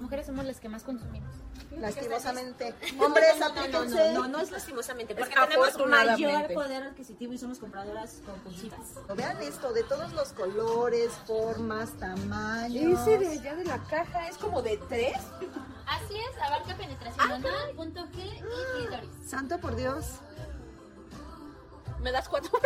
Mujeres 0.00 0.26
somos 0.26 0.44
las 0.44 0.60
que 0.60 0.68
más 0.68 0.84
consumimos. 0.84 1.28
Lastimosamente. 1.76 2.74
Hombres, 2.98 3.34
no, 3.38 3.84
no, 3.84 4.12
no, 4.12 4.28
no, 4.28 4.40
es 4.40 4.50
lastimosamente, 4.50 5.14
porque 5.14 5.34
Es 5.34 5.40
tenemos 5.48 5.86
mayor 5.88 6.54
poder 6.54 6.82
adquisitivo 6.84 7.32
y 7.32 7.38
somos 7.38 7.58
compradoras 7.58 8.20
compulsivas. 8.24 8.80
Vean 9.16 9.42
esto, 9.42 9.72
de 9.72 9.82
todos 9.84 10.12
los 10.12 10.32
colores, 10.32 11.10
formas, 11.26 11.92
tamaños. 11.98 13.00
Ese 13.00 13.18
de 13.18 13.28
allá 13.28 13.56
de 13.56 13.64
la 13.64 13.78
caja 13.84 14.28
es 14.28 14.36
como 14.38 14.62
de 14.62 14.76
tres. 14.88 15.16
Así 15.86 16.14
es, 16.14 16.42
abarca 16.42 16.76
penetración 16.76 17.32
anal, 17.32 17.70
punto 17.74 18.06
G 18.08 18.24
y 18.24 18.78
clítoris. 18.78 19.10
Santo 19.26 19.58
por 19.58 19.74
Dios. 19.74 20.06
Me 22.00 22.12
das 22.12 22.28
cuatro. 22.28 22.52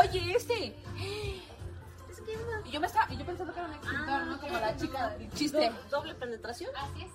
Oye, 0.00 0.36
este. 0.36 0.76
Y 2.64 2.70
yo 2.70 2.80
me 2.80 2.86
estaba, 2.86 3.12
y 3.12 3.16
yo 3.16 3.26
pensando 3.26 3.52
que 3.52 3.60
era 3.60 3.68
un 3.68 3.74
extintor, 3.74 4.22
¿no? 4.26 4.40
Como 4.40 4.58
la 4.58 4.76
chica 4.76 5.08
del 5.10 5.30
chiste. 5.32 5.58
¿Doble, 5.70 5.88
doble 5.90 6.14
penetración? 6.14 6.70
Así 6.76 7.02
es. 7.04 7.12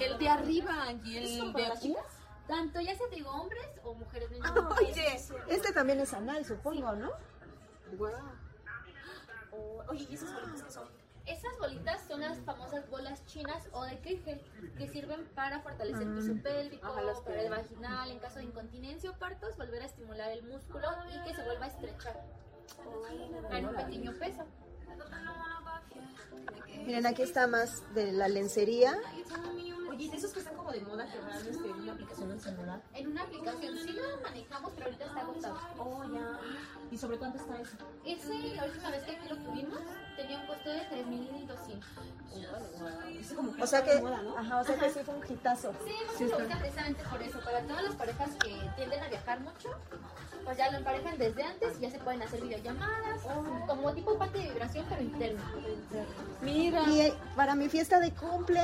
El 0.00 0.18
de 0.18 0.28
arriba 0.28 0.92
y 1.04 1.16
¿Es 1.18 1.40
el 1.40 1.52
de 1.52 1.68
las 1.68 1.80
chicas? 1.80 2.04
Tanto 2.48 2.80
ya 2.80 2.94
se 2.94 3.06
te 3.08 3.16
digo 3.16 3.30
hombres 3.30 3.66
o 3.84 3.94
mujeres. 3.94 4.30
niños. 4.30 4.50
Oye, 4.78 5.20
este 5.48 5.72
también 5.72 6.00
es 6.00 6.12
anal, 6.12 6.44
supongo, 6.44 6.92
¿no? 6.94 7.10
O- 9.52 9.82
Oye, 9.88 10.06
¿y 10.10 10.14
esas 10.14 10.32
bolitas 10.34 10.62
qué 10.62 10.70
son? 10.70 10.88
Esas 11.26 11.58
bolitas 11.58 12.02
son 12.06 12.20
las 12.20 12.38
famosas 12.40 12.88
bolas 12.90 13.24
chinas 13.24 13.66
o 13.72 13.84
de 13.84 13.98
Kegel, 14.00 14.42
que 14.76 14.88
sirven 14.88 15.24
para 15.34 15.60
fortalecer 15.60 16.02
el 16.02 16.14
piso 16.16 16.34
pélvico, 16.42 16.86
Ajá, 16.86 17.00
las 17.00 17.20
para 17.20 17.36
que- 17.36 17.44
el 17.46 17.50
vaginal, 17.50 18.10
en 18.10 18.18
caso 18.18 18.40
de 18.40 18.44
incontinencia 18.44 19.10
o 19.10 19.14
partos, 19.14 19.56
volver 19.56 19.80
a 19.82 19.86
estimular 19.86 20.30
el 20.30 20.42
músculo 20.42 20.86
y 21.14 21.22
que 21.26 21.34
se 21.34 21.42
vuelva 21.44 21.64
a 21.64 21.68
estrechar. 21.68 22.20
Traen 23.48 23.66
un 23.66 23.74
pequeño 23.74 24.12
peso. 24.18 24.44
Miren, 26.86 27.06
aquí 27.06 27.22
está 27.22 27.46
más 27.46 27.82
de 27.94 28.12
la 28.12 28.28
lencería. 28.28 28.98
Oye, 29.88 30.10
de 30.10 30.16
esos 30.16 30.32
que 30.32 30.40
están 30.40 30.56
como 30.56 30.72
de 30.72 30.80
moda 30.80 31.10
que 31.10 31.18
van 31.18 31.36
este, 31.36 31.68
en 31.68 31.80
una 31.80 31.92
aplicación 31.92 32.28
del 32.28 32.40
celular. 32.40 32.82
En 32.94 33.06
una 33.08 33.22
aplicación 33.22 33.78
sí 33.78 33.92
lo 33.92 34.20
manejamos, 34.22 34.72
pero 34.74 34.86
ahorita 34.86 35.04
está 35.04 35.20
agotado. 35.20 35.58
Oh, 35.78 36.04
ya. 36.12 36.40
¿Y 36.90 36.98
sobre 36.98 37.18
cuánto 37.18 37.38
está 37.38 37.60
eso? 37.60 37.76
Ese, 38.04 38.54
la 38.56 38.64
última 38.64 38.90
vez 38.90 39.04
que 39.04 39.12
aquí 39.12 39.28
lo 39.28 39.36
tuvimos, 39.36 39.80
tenía 40.16 40.40
un 40.40 40.46
costo 40.46 40.68
de 40.68 40.80
3.200. 40.80 41.33
O 43.60 43.66
sea 43.66 43.84
que, 43.84 43.94
de 43.94 44.02
moda, 44.02 44.22
¿no? 44.22 44.36
ajá, 44.36 44.60
o 44.60 44.64
sea 44.64 44.76
que 44.76 44.90
sí 44.90 45.00
fue 45.04 45.14
un 45.14 45.24
hitazo. 45.32 45.72
Sí, 46.16 46.24
lo 46.24 46.38
buscan 46.38 46.58
precisamente 46.58 47.02
por 47.10 47.22
eso. 47.22 47.40
Para 47.40 47.60
todas 47.62 47.84
las 47.84 47.94
parejas 47.94 48.30
que 48.42 48.54
tienden 48.76 49.02
a 49.02 49.08
viajar 49.08 49.40
mucho, 49.40 49.70
pues 50.44 50.58
ya 50.58 50.70
lo 50.70 50.78
emparejan 50.78 51.18
desde 51.18 51.42
antes 51.42 51.78
y 51.78 51.82
ya 51.82 51.90
se 51.90 51.98
pueden 51.98 52.22
hacer 52.22 52.40
videollamadas, 52.40 53.20
como 53.66 53.92
tipo 53.92 54.18
parte 54.18 54.38
de 54.38 54.48
vibración, 54.50 54.84
pero 54.88 55.02
interno. 55.02 55.40
Mira. 56.42 56.82
Y 56.88 57.00
eh, 57.00 57.14
para 57.34 57.54
mi 57.54 57.68
fiesta 57.68 57.98
de 57.98 58.12
cumple. 58.12 58.60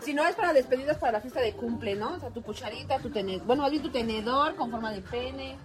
Si 0.00 0.14
no 0.14 0.26
es 0.26 0.34
para 0.34 0.52
despedidas, 0.52 0.96
para 0.98 1.12
la 1.12 1.20
fiesta 1.20 1.40
de 1.40 1.54
cumple, 1.54 1.94
¿no? 1.94 2.14
O 2.14 2.20
sea, 2.20 2.30
tu 2.30 2.42
cucharita, 2.42 2.98
tu 2.98 3.10
tenedor, 3.10 3.46
bueno, 3.46 3.62
más 3.62 3.70
bien 3.70 3.82
tu 3.82 3.90
tenedor 3.90 4.56
con 4.56 4.70
forma 4.70 4.90
de 4.92 5.02
pene, 5.02 5.56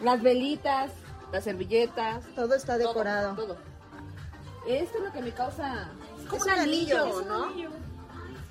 las 0.00 0.22
velitas, 0.22 0.92
las 1.32 1.44
servilletas. 1.44 2.24
Todo 2.34 2.54
está 2.54 2.78
todo, 2.78 2.88
decorado. 2.88 3.34
Todo. 3.34 3.56
Esto 4.66 4.98
es 4.98 5.04
lo 5.04 5.12
que 5.12 5.22
me 5.22 5.32
causa. 5.32 5.90
Es 6.32 6.42
como 6.42 6.44
un 6.44 6.52
un 6.52 6.58
anillo, 6.60 7.02
anillo, 7.02 7.24
¿no? 7.24 7.52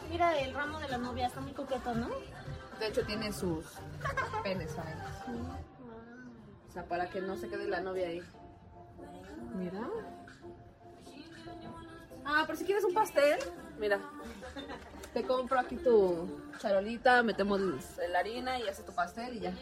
Mira, 0.10 0.40
el 0.40 0.54
ramo 0.54 0.80
de 0.80 0.90
la 0.90 0.98
novia 0.98 1.28
está 1.28 1.40
muy 1.40 1.54
coqueto, 1.54 1.94
¿no? 1.94 2.10
De 2.80 2.88
hecho, 2.88 3.06
tiene 3.06 3.32
sus 3.32 3.66
penes 4.44 4.78
ahí. 4.78 4.94
O 6.70 6.74
sea, 6.74 6.84
para 6.86 7.10
que 7.10 7.22
no 7.22 7.38
se 7.38 7.50
quede 7.50 7.68
la 7.68 7.82
novia 7.82 8.08
ahí. 8.08 8.22
Mira. 9.56 9.88
Ah, 12.26 12.44
pero 12.46 12.58
si 12.58 12.66
quieres 12.66 12.84
un 12.84 12.94
pastel, 12.94 13.40
mira. 13.80 14.00
Te 15.14 15.24
compro 15.26 15.60
aquí 15.60 15.76
tu 15.76 16.40
charolita, 16.60 17.24
metemos 17.24 17.60
la 18.10 18.20
harina 18.20 18.60
y 18.60 18.68
haces 18.68 18.86
tu 18.86 18.94
pastel 18.94 19.38
y 19.38 19.40
ya. 19.42 19.54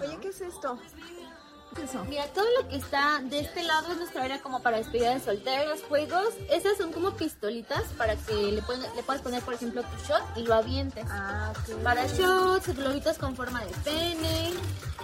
Oye, 0.00 0.18
¿qué 0.20 0.28
es 0.28 0.40
esto? 0.40 0.78
Mira, 2.08 2.26
todo 2.28 2.46
lo 2.60 2.68
que 2.68 2.76
está 2.76 3.20
de 3.22 3.40
este 3.40 3.62
lado 3.62 3.92
es 3.92 3.98
nuestra 3.98 4.24
área 4.24 4.40
como 4.40 4.60
para 4.62 4.78
despedida 4.78 5.14
de 5.14 5.20
solteros, 5.20 5.80
juegos. 5.88 6.34
Esas 6.50 6.76
son 6.76 6.92
como 6.92 7.12
pistolitas 7.12 7.82
para 7.96 8.16
que 8.16 8.34
le, 8.34 8.62
pueden- 8.62 8.82
le 8.96 9.02
puedas 9.02 9.22
poner, 9.22 9.42
por 9.42 9.54
ejemplo, 9.54 9.82
tu 9.82 9.96
shot 10.06 10.22
y 10.36 10.42
lo 10.42 10.54
avientes. 10.54 11.04
Ah. 11.08 11.52
Para 11.84 12.06
shots, 12.06 12.74
globitos 12.74 13.18
con 13.18 13.36
forma 13.36 13.62
de 13.64 13.72
pene, 13.84 14.52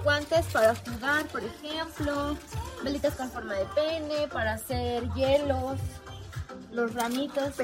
guantes 0.02 0.46
para 0.46 0.74
jugar, 0.74 1.26
por 1.26 1.42
ejemplo, 1.44 2.36
velitas 2.82 3.14
con 3.14 3.30
forma 3.30 3.54
de 3.54 3.66
pene, 3.66 4.28
para 4.28 4.54
hacer 4.54 5.08
hielos, 5.14 5.78
los 6.72 6.92
ramitos. 6.94 7.54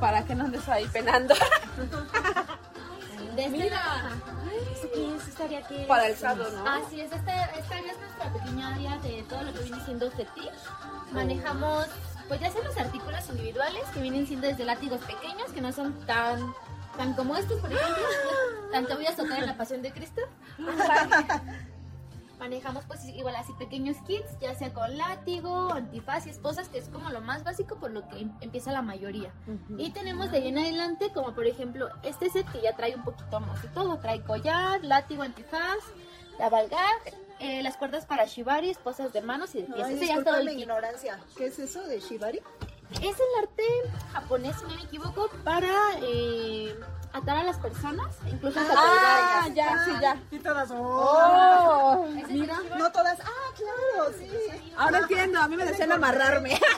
Para 0.00 0.24
que 0.24 0.34
no 0.34 0.44
andes 0.44 0.66
ahí 0.68 0.86
penando. 0.88 1.34
Este 3.36 3.48
Mira. 3.50 4.10
¿Esto 4.78 4.90
qué 4.94 5.16
es? 5.16 5.28
¿Esta 5.28 5.44
área 5.44 5.66
qué 5.66 5.82
es? 5.82 5.86
Para 5.88 6.06
el 6.06 6.16
sábado, 6.16 6.50
¿no? 6.52 6.70
Así 6.70 7.00
es, 7.00 7.10
esta, 7.10 7.44
esta 7.46 7.76
área 7.76 7.92
es 7.92 7.98
nuestra 7.98 8.32
pequeña 8.32 8.74
área 8.74 8.98
de 8.98 9.24
todo 9.28 9.42
lo 9.42 9.52
que 9.52 9.58
viene 9.60 9.84
siendo 9.84 10.10
fetiche. 10.12 10.50
Manejamos, 11.10 11.86
pues 12.28 12.40
ya 12.40 12.50
sean 12.52 12.64
los 12.64 12.76
artículos 12.76 13.28
individuales 13.28 13.82
que 13.92 14.00
vienen 14.00 14.26
siendo 14.26 14.46
desde 14.46 14.64
látigos 14.64 15.00
pequeños, 15.00 15.50
que 15.52 15.60
no 15.60 15.72
son 15.72 15.94
tan, 16.06 16.54
tan 16.96 17.14
como 17.14 17.36
estos, 17.36 17.60
por 17.60 17.72
ejemplo. 17.72 18.04
Tanto 18.72 18.94
voy 18.94 19.06
a 19.06 19.16
tocar 19.16 19.38
en 19.40 19.46
la 19.46 19.56
pasión 19.56 19.82
de 19.82 19.92
Cristo. 19.92 20.22
Manejamos 22.38 22.84
pues 22.86 23.04
igual 23.06 23.34
así 23.36 23.52
pequeños 23.54 23.96
kits, 24.06 24.38
ya 24.40 24.54
sea 24.54 24.72
con 24.72 24.96
látigo, 24.96 25.72
antifaz 25.72 26.26
y 26.26 26.30
esposas, 26.30 26.68
que 26.68 26.78
es 26.78 26.88
como 26.88 27.10
lo 27.10 27.20
más 27.20 27.42
básico 27.44 27.76
por 27.76 27.90
lo 27.90 28.06
que 28.08 28.20
em- 28.20 28.32
empieza 28.40 28.70
la 28.72 28.82
mayoría. 28.82 29.32
Y 29.76 29.90
tenemos 29.90 30.30
de 30.30 30.38
ahí 30.38 30.48
en 30.48 30.58
adelante, 30.58 31.10
como 31.12 31.34
por 31.34 31.46
ejemplo 31.46 31.88
este 32.02 32.30
set 32.30 32.46
que 32.52 32.60
ya 32.60 32.76
trae 32.76 32.94
un 32.94 33.02
poquito 33.04 33.40
más 33.40 33.60
de 33.62 33.68
todo. 33.68 33.98
Trae 33.98 34.22
collar, 34.22 34.84
látigo, 34.84 35.22
antifaz, 35.22 35.78
la 36.38 36.48
valgag, 36.48 36.78
eh, 37.40 37.62
las 37.62 37.76
cuerdas 37.76 38.06
para 38.06 38.24
shibari, 38.26 38.70
esposas 38.70 39.12
de 39.12 39.20
manos 39.20 39.54
y 39.56 39.62
de 39.62 39.72
pies. 39.72 39.86
Ay, 39.86 39.94
Ese 39.96 40.06
ya 40.06 40.14
es 40.18 40.24
todo 40.24 40.36
el 40.36 40.48
kit. 40.48 40.58
ignorancia. 40.60 41.18
¿Qué 41.36 41.46
es 41.46 41.58
eso 41.58 41.82
de 41.86 41.98
Shibari? 42.00 42.40
Es 43.02 43.02
el 43.16 43.42
arte 43.42 43.62
japonés, 44.12 44.56
si 44.56 44.62
no 44.64 44.74
me 44.76 44.82
equivoco, 44.84 45.28
para 45.44 45.68
eh, 46.02 46.74
atar 47.12 47.36
a 47.38 47.42
las 47.42 47.56
personas, 47.58 48.16
incluso 48.30 48.60
hasta 48.60 48.72
Ah, 48.76 49.42
colgar. 49.42 49.54
ya, 49.54 49.84
sí, 49.84 49.90
ya. 50.00 50.16
Y 50.30 50.38
todas. 50.38 50.70
Oh, 50.72 52.06
el 52.06 52.26
mira. 52.28 52.56
No 52.78 52.90
todas. 52.92 53.18
Ah, 53.20 53.52
claro, 53.56 54.12
sí. 54.18 54.30
Ahora 54.76 54.98
entiendo, 54.98 55.40
a 55.40 55.48
mí 55.48 55.56
me 55.56 55.64
decían 55.64 55.92
amarrarme. 55.92 56.58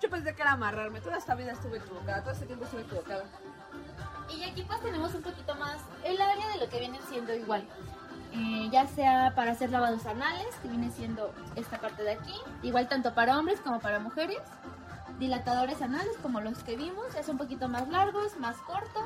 Yo 0.00 0.10
pensé 0.10 0.34
que 0.34 0.42
era 0.42 0.52
amarrarme. 0.52 1.00
Toda 1.00 1.16
esta 1.16 1.34
vida 1.34 1.52
estuve 1.52 1.78
equivocada, 1.78 2.20
todo 2.22 2.32
este 2.32 2.46
tiempo 2.46 2.64
estuve 2.64 2.82
equivocada. 2.82 3.24
Y 4.28 4.42
aquí 4.44 4.62
pues 4.62 4.80
tenemos 4.80 5.14
un 5.14 5.22
poquito 5.22 5.54
más 5.56 5.76
el 6.04 6.20
área 6.20 6.48
de 6.48 6.58
lo 6.58 6.68
que 6.68 6.78
viene 6.78 6.98
siendo 7.08 7.34
igual. 7.34 7.66
Eh, 8.32 8.68
ya 8.72 8.86
sea 8.88 9.32
para 9.36 9.52
hacer 9.52 9.70
lavados 9.70 10.04
anales, 10.06 10.48
que 10.60 10.68
viene 10.68 10.90
siendo 10.90 11.32
esta 11.54 11.78
parte 11.80 12.02
de 12.02 12.12
aquí, 12.12 12.34
igual 12.62 12.88
tanto 12.88 13.14
para 13.14 13.38
hombres 13.38 13.60
como 13.60 13.78
para 13.80 13.98
mujeres. 14.00 14.38
Dilatadores 15.18 15.80
anales 15.80 16.16
como 16.22 16.40
los 16.40 16.58
que 16.64 16.76
vimos, 16.76 17.04
ya 17.14 17.22
son 17.22 17.32
un 17.32 17.38
poquito 17.38 17.68
más 17.68 17.88
largos, 17.88 18.36
más 18.38 18.56
cortos. 18.58 19.04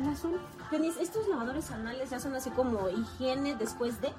El 0.00 0.08
azul. 0.08 0.40
Denise, 0.70 1.00
estos 1.02 1.28
lavadores 1.28 1.70
anales 1.70 2.10
ya 2.10 2.18
son 2.18 2.34
así 2.34 2.50
como 2.50 2.88
higiene 2.88 3.54
después 3.54 4.00
de. 4.00 4.12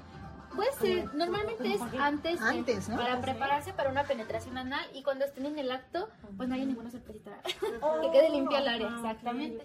Puede 0.54 0.72
ser, 0.72 1.14
normalmente 1.14 1.74
es 1.74 1.80
antes, 2.00 2.40
de- 2.40 2.46
Antes, 2.46 2.88
¿no? 2.88 2.96
para 2.96 3.20
prepararse 3.20 3.72
para 3.72 3.88
una 3.88 4.02
penetración 4.02 4.58
anal 4.58 4.84
y 4.94 5.02
cuando 5.04 5.24
estén 5.24 5.46
en 5.46 5.58
el 5.58 5.70
acto, 5.70 6.08
pues 6.36 6.48
no 6.48 6.56
haya 6.56 6.64
ninguna 6.64 6.90
sorpresita. 6.90 7.38
que 7.44 8.10
quede 8.12 8.30
limpia 8.30 8.58
el 8.58 8.68
área, 8.68 8.88
exactamente. 8.88 9.64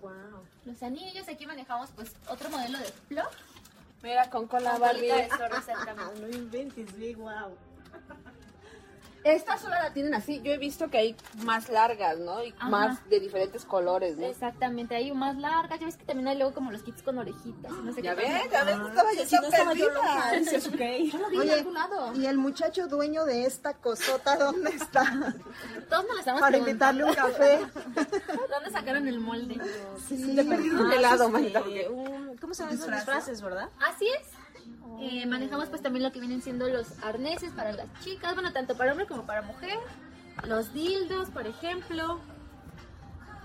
Wow. 0.00 0.42
Los 0.64 0.82
anillos, 0.82 1.28
aquí 1.28 1.46
manejamos 1.46 1.90
pues 1.92 2.16
otro 2.28 2.50
modelo 2.50 2.78
de 2.78 2.86
flop. 2.86 3.26
Mira, 4.02 4.28
con 4.30 4.48
cola 4.48 4.72
Con 4.72 4.80
Barbie. 4.80 5.08
no 6.20 6.28
inventes, 6.28 6.98
ve, 6.98 7.14
wow. 7.14 7.56
Esta 9.34 9.58
sola 9.58 9.82
la 9.82 9.92
tienen 9.92 10.14
así. 10.14 10.40
Yo 10.42 10.52
he 10.52 10.58
visto 10.58 10.88
que 10.88 10.98
hay 10.98 11.16
más 11.44 11.68
largas, 11.68 12.18
¿no? 12.18 12.42
Y 12.42 12.54
Ajá. 12.58 12.68
más 12.68 13.08
de 13.10 13.20
diferentes 13.20 13.64
colores, 13.64 14.16
¿no? 14.16 14.26
Exactamente, 14.26 14.94
hay 14.96 15.12
más 15.12 15.36
largas. 15.36 15.78
Ya 15.80 15.86
ves 15.86 15.96
que 15.96 16.04
también 16.04 16.28
hay 16.28 16.36
luego 16.38 16.54
como 16.54 16.70
los 16.70 16.82
kits 16.82 17.02
con 17.02 17.18
orejitas. 17.18 17.70
No 17.72 17.92
sé 17.92 18.02
Ya 18.02 18.14
qué 18.14 18.22
ves, 18.22 18.50
ya 18.50 18.64
ves, 18.64 18.76
estaba 18.76 19.12
yo 19.12 19.40
no 19.40 19.48
estaba 19.48 19.74
yo 19.74 21.18
lo 21.18 21.28
vi 21.28 21.36
en 21.36 21.40
Oye, 21.42 21.52
algún 21.54 21.74
lado. 21.74 22.14
y 22.14 22.26
el 22.26 22.38
muchacho 22.38 22.86
dueño 22.88 23.24
de 23.24 23.44
esta 23.44 23.74
cosota, 23.74 24.36
¿dónde 24.36 24.70
está? 24.70 25.04
Todos 25.90 26.04
nos 26.06 26.12
lo 26.14 26.18
estamos 26.18 26.40
Para 26.40 26.56
invitarle 26.56 27.04
un 27.04 27.14
café. 27.14 27.58
¿Dónde 28.50 28.70
sacaron 28.72 29.06
el 29.08 29.20
molde? 29.20 29.60
Sí. 30.08 30.34
Te 30.34 30.44
perdí 30.44 30.70
un 30.70 30.92
helado, 30.92 31.24
Ah, 31.26 31.28
manita. 31.28 31.62
¿Cómo 32.40 32.54
se 32.54 32.62
llaman 32.62 32.76
esos 32.78 32.90
disfraces, 32.90 33.42
verdad? 33.42 33.68
Así 33.80 34.06
es. 34.08 34.26
Eh, 35.00 35.26
manejamos 35.26 35.68
pues 35.68 35.80
también 35.80 36.02
lo 36.02 36.12
que 36.12 36.18
vienen 36.18 36.42
siendo 36.42 36.68
los 36.68 36.86
arneses 37.02 37.52
para 37.52 37.72
las 37.72 37.86
chicas, 38.02 38.34
bueno, 38.34 38.52
tanto 38.52 38.76
para 38.76 38.92
hombre 38.92 39.06
como 39.06 39.24
para 39.26 39.42
mujer. 39.42 39.78
Los 40.44 40.72
dildos, 40.72 41.30
por 41.30 41.46
ejemplo. 41.46 42.20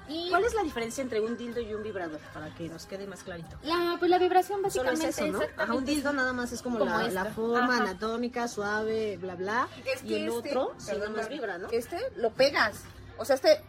Y 0.09 0.29
¿Cuál 0.29 0.43
es 0.43 0.53
la 0.53 0.63
diferencia 0.63 1.01
entre 1.01 1.21
un 1.21 1.37
dildo 1.37 1.61
y 1.61 1.73
un 1.73 1.81
vibrador? 1.81 2.19
Para 2.33 2.53
que 2.53 2.67
nos 2.67 2.85
quede 2.85 3.07
más 3.07 3.23
clarito. 3.23 3.57
la, 3.63 3.95
pues 3.99 4.11
la 4.11 4.17
vibración 4.17 4.59
Solo 4.69 4.91
básicamente 4.91 5.07
es 5.07 5.17
eso, 5.17 5.27
¿no? 5.27 5.41
Ajá, 5.57 5.73
un 5.73 5.85
dildo 5.85 6.11
nada 6.11 6.33
más 6.33 6.51
es 6.51 6.61
como, 6.61 6.77
Como 6.79 6.91
la, 6.91 7.25
forma 7.25 7.75
Ajá. 7.75 7.83
anatómica, 7.83 8.47
suave, 8.47 9.17
bla, 9.17 9.35
bla. 9.35 9.67
Es 9.85 10.03
y 10.03 10.15
el 10.15 10.27
este- 10.27 10.49
otro, 10.57 10.75
perdón, 10.85 11.13
nada 11.13 11.21
más 11.21 11.29
vibra, 11.29 11.57
¿no? 11.57 11.69
Este 11.71 11.97
lo 12.17 12.31
pegas. 12.31 12.81
O 13.17 13.25
sea, 13.25 13.35
este. 13.35 13.61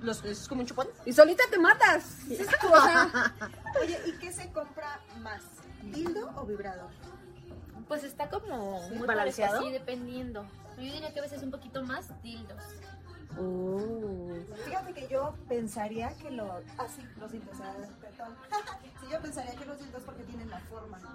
Los, 0.00 0.24
es 0.24 0.48
como 0.48 0.62
un 0.62 0.66
chupón. 0.66 0.88
Y 1.04 1.12
solita 1.12 1.44
te 1.50 1.58
matas. 1.58 2.18
O 2.28 2.80
sea, 2.82 3.34
Oye, 3.82 4.00
¿y 4.06 4.12
qué 4.12 4.32
se 4.32 4.50
compra 4.52 5.00
más? 5.20 5.42
¿Dildo 5.82 6.30
o 6.36 6.46
vibrador? 6.46 6.90
Pues 7.88 8.04
está 8.04 8.28
como 8.28 8.80
Sí, 8.88 8.94
muy 8.94 9.06
balanceado. 9.06 9.62
Sí, 9.62 9.70
dependiendo. 9.70 10.46
Yo 10.76 10.82
diría 10.82 11.12
que 11.12 11.18
a 11.18 11.22
veces 11.22 11.42
un 11.42 11.50
poquito 11.50 11.82
más 11.82 12.10
dildos. 12.22 12.62
Oh. 13.38 14.34
Fíjate 14.64 14.92
que 14.92 15.08
yo 15.08 15.34
pensaría 15.48 16.10
que 16.18 16.30
los... 16.30 16.62
Ah, 16.78 16.86
sí, 16.88 17.02
los 17.18 17.32
dildos, 17.32 17.56
perdón. 18.00 18.36
sí, 19.00 19.06
yo 19.10 19.20
pensaría 19.20 19.54
que 19.54 19.64
los 19.64 19.78
dildos 19.78 20.02
porque 20.02 20.22
tienen 20.24 20.50
la 20.50 20.60
forma, 20.60 20.98
¿no? 20.98 21.10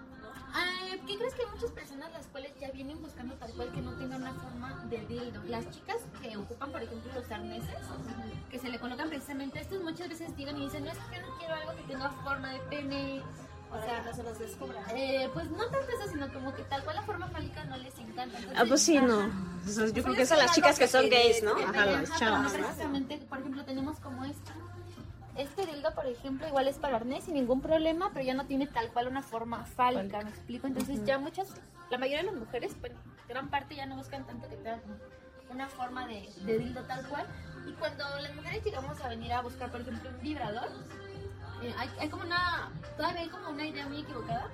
Ay, 0.54 1.02
¿Qué 1.06 1.18
crees 1.18 1.34
que 1.36 1.44
hay 1.44 1.52
muchas 1.52 1.72
personas 1.72 2.12
las 2.12 2.26
cuales 2.28 2.52
ya 2.60 2.72
vienen 2.72 3.02
buscando 3.02 3.36
tal 3.36 3.52
cual 3.54 3.72
que 3.72 3.82
no 3.82 3.92
tengan 3.94 4.22
una 4.22 4.34
forma 4.34 4.86
de 4.90 5.06
dildo? 5.06 5.44
Las 5.44 5.70
chicas 5.70 5.98
que 6.22 6.36
ocupan, 6.36 6.72
por 6.72 6.82
ejemplo, 6.82 7.12
los 7.14 7.32
arneses, 7.32 7.76
que 8.50 8.60
se 8.60 8.70
le 8.70 8.80
colocan 8.80 9.10
precisamente 9.10 9.60
estos, 9.60 9.82
muchas 9.84 10.10
veces 10.10 10.36
llegan 10.36 10.58
y 10.58 10.66
dicen, 10.66 10.86
no 10.86 10.92
es 10.92 10.98
que 10.98 11.16
yo 11.16 11.28
no 11.28 11.38
quiero 11.38 11.54
algo 11.54 11.76
que 11.76 11.84
tenga 11.84 12.10
forma 12.10 12.52
de 12.54 12.60
pene. 12.62 13.24
O 13.72 13.82
sea, 13.84 14.02
que 14.02 14.10
no 14.10 14.16
se 14.16 14.24
los 14.24 14.40
descubran. 14.40 14.84
eh, 14.96 15.30
pues 15.34 15.50
no 15.52 15.58
tanto 15.70 15.80
eso, 16.00 16.10
sino 16.12 16.32
como 16.34 16.54
que 16.56 16.64
tal 16.64 16.84
cual 16.84 16.96
la 16.96 17.02
forma 17.04 17.28
fálica 17.28 17.66
no 17.66 17.78
les 17.78 17.98
encanta. 18.00 18.38
Ah, 18.56 18.64
pues 18.68 18.82
sí, 18.82 18.98
no. 19.00 19.20
O 19.66 19.70
sea, 19.70 19.86
yo 19.88 19.92
creo 19.94 20.06
Pues 20.06 20.18
que 20.18 20.26
son 20.26 20.38
las 20.38 20.54
chicas 20.54 20.80
que 20.80 20.88
son 20.88 21.10
gays, 21.10 21.44
¿no? 21.44 21.52
Ajá, 21.52 21.86
las 21.86 22.18
chavas. 22.18 22.54
precisamente, 22.54 23.18
por 23.30 23.40
ejemplo, 23.40 23.66
tenemos 23.66 24.00
como 24.00 24.24
este. 24.26 24.52
Este 25.36 25.68
dildo, 25.68 25.94
por 25.94 26.08
ejemplo, 26.08 26.48
igual 26.48 26.68
es 26.68 26.78
para 26.78 26.96
arnés 26.96 27.26
sin 27.26 27.36
ningún 27.36 27.62
problema, 27.62 28.10
pero 28.12 28.26
ya 28.26 28.34
no 28.34 28.46
tiene 28.48 28.66
tal 28.66 28.92
cual 28.92 29.08
una 29.08 29.22
forma 29.22 29.66
fálica, 29.66 30.22
¿me 30.22 30.30
explico? 30.32 30.66
Entonces 30.66 31.04
ya 31.06 31.20
muchas, 31.20 31.48
la 31.92 32.00
mayoría 32.00 32.24
de 32.24 32.32
las 32.32 32.36
mujeres, 32.40 32.80
bueno, 32.80 32.96
gran 33.30 33.48
parte 33.50 33.76
ya 33.76 33.86
no 33.86 33.98
buscan 33.98 34.26
tanto 34.26 34.50
que 34.50 34.56
tengan 34.56 34.82
una 35.52 35.68
forma 35.70 36.08
de, 36.08 36.28
de 36.42 36.58
dildo 36.58 36.82
tal 36.86 37.06
cual. 37.08 37.28
Y 37.68 37.72
cuando 37.74 38.04
las 38.20 38.34
mujeres 38.34 38.64
llegamos 38.64 39.00
a 39.00 39.10
venir 39.10 39.32
a 39.34 39.42
buscar, 39.42 39.70
por 39.70 39.82
ejemplo, 39.82 40.10
un 40.10 40.20
vibrador, 40.22 40.70
eh, 41.62 41.74
hay, 41.78 41.90
hay 42.00 42.10
como 42.10 42.24
una, 42.24 42.70
todavía 42.96 43.22
hay 43.22 43.30
como 43.30 43.50
una 43.50 43.66
idea 43.66 43.88
muy 43.88 44.02
equivocada. 44.02 44.48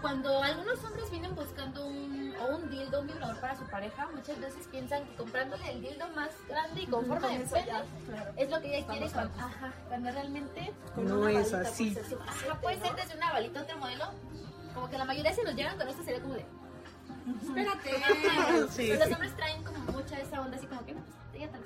Cuando 0.00 0.42
algunos 0.42 0.82
hombres 0.84 1.10
vienen 1.10 1.34
buscando 1.34 1.84
un, 1.84 2.32
o 2.40 2.56
un 2.56 2.70
dildo, 2.70 3.00
un 3.00 3.08
vibrador 3.08 3.36
para 3.40 3.56
su 3.56 3.64
pareja, 3.64 4.08
muchas 4.14 4.38
veces 4.38 4.66
piensan 4.68 5.04
que 5.04 5.16
comprándole 5.16 5.72
el 5.72 5.82
dildo 5.82 6.08
más 6.14 6.28
grande 6.48 6.82
y 6.82 6.86
con 6.86 7.04
forma 7.06 7.26
de 7.28 7.38
pene 7.40 7.66
claro. 7.66 8.32
es 8.36 8.48
lo 8.48 8.60
que 8.60 8.76
ella 8.78 8.86
quiere. 8.86 9.10
Cuando, 9.10 9.34
ajá, 9.38 9.72
cuando 9.88 10.10
realmente 10.12 10.72
Con 10.94 11.08
No 11.08 11.18
una 11.18 11.40
es 11.40 11.52
así. 11.52 11.90
pues, 11.90 12.04
es 12.04 12.10
suficiente, 12.10 12.48
ajá, 12.48 12.60
puede 12.60 12.80
ser 12.80 12.94
desde 12.94 13.16
una 13.16 13.32
balita 13.32 13.62
otro 13.62 13.76
modelo. 13.78 14.04
Como 14.72 14.88
que 14.88 14.98
la 14.98 15.04
mayoría 15.04 15.34
se 15.34 15.42
nos 15.42 15.54
llegan 15.56 15.76
con 15.76 15.88
esto 15.88 16.04
sería 16.04 16.20
como 16.22 16.34
de. 16.34 16.46
espérate. 17.42 17.90
Sí. 18.70 18.86
Pues 18.88 19.00
los 19.00 19.12
hombres 19.12 19.34
traen 19.36 19.64
como 19.64 19.78
mucha 19.92 20.16
esa 20.20 20.40
onda 20.40 20.56
así 20.56 20.66
como 20.66 20.84
que 20.86 20.94
no, 20.94 21.00
pues 21.02 21.42
ella 21.42 21.50
tan 21.50 21.62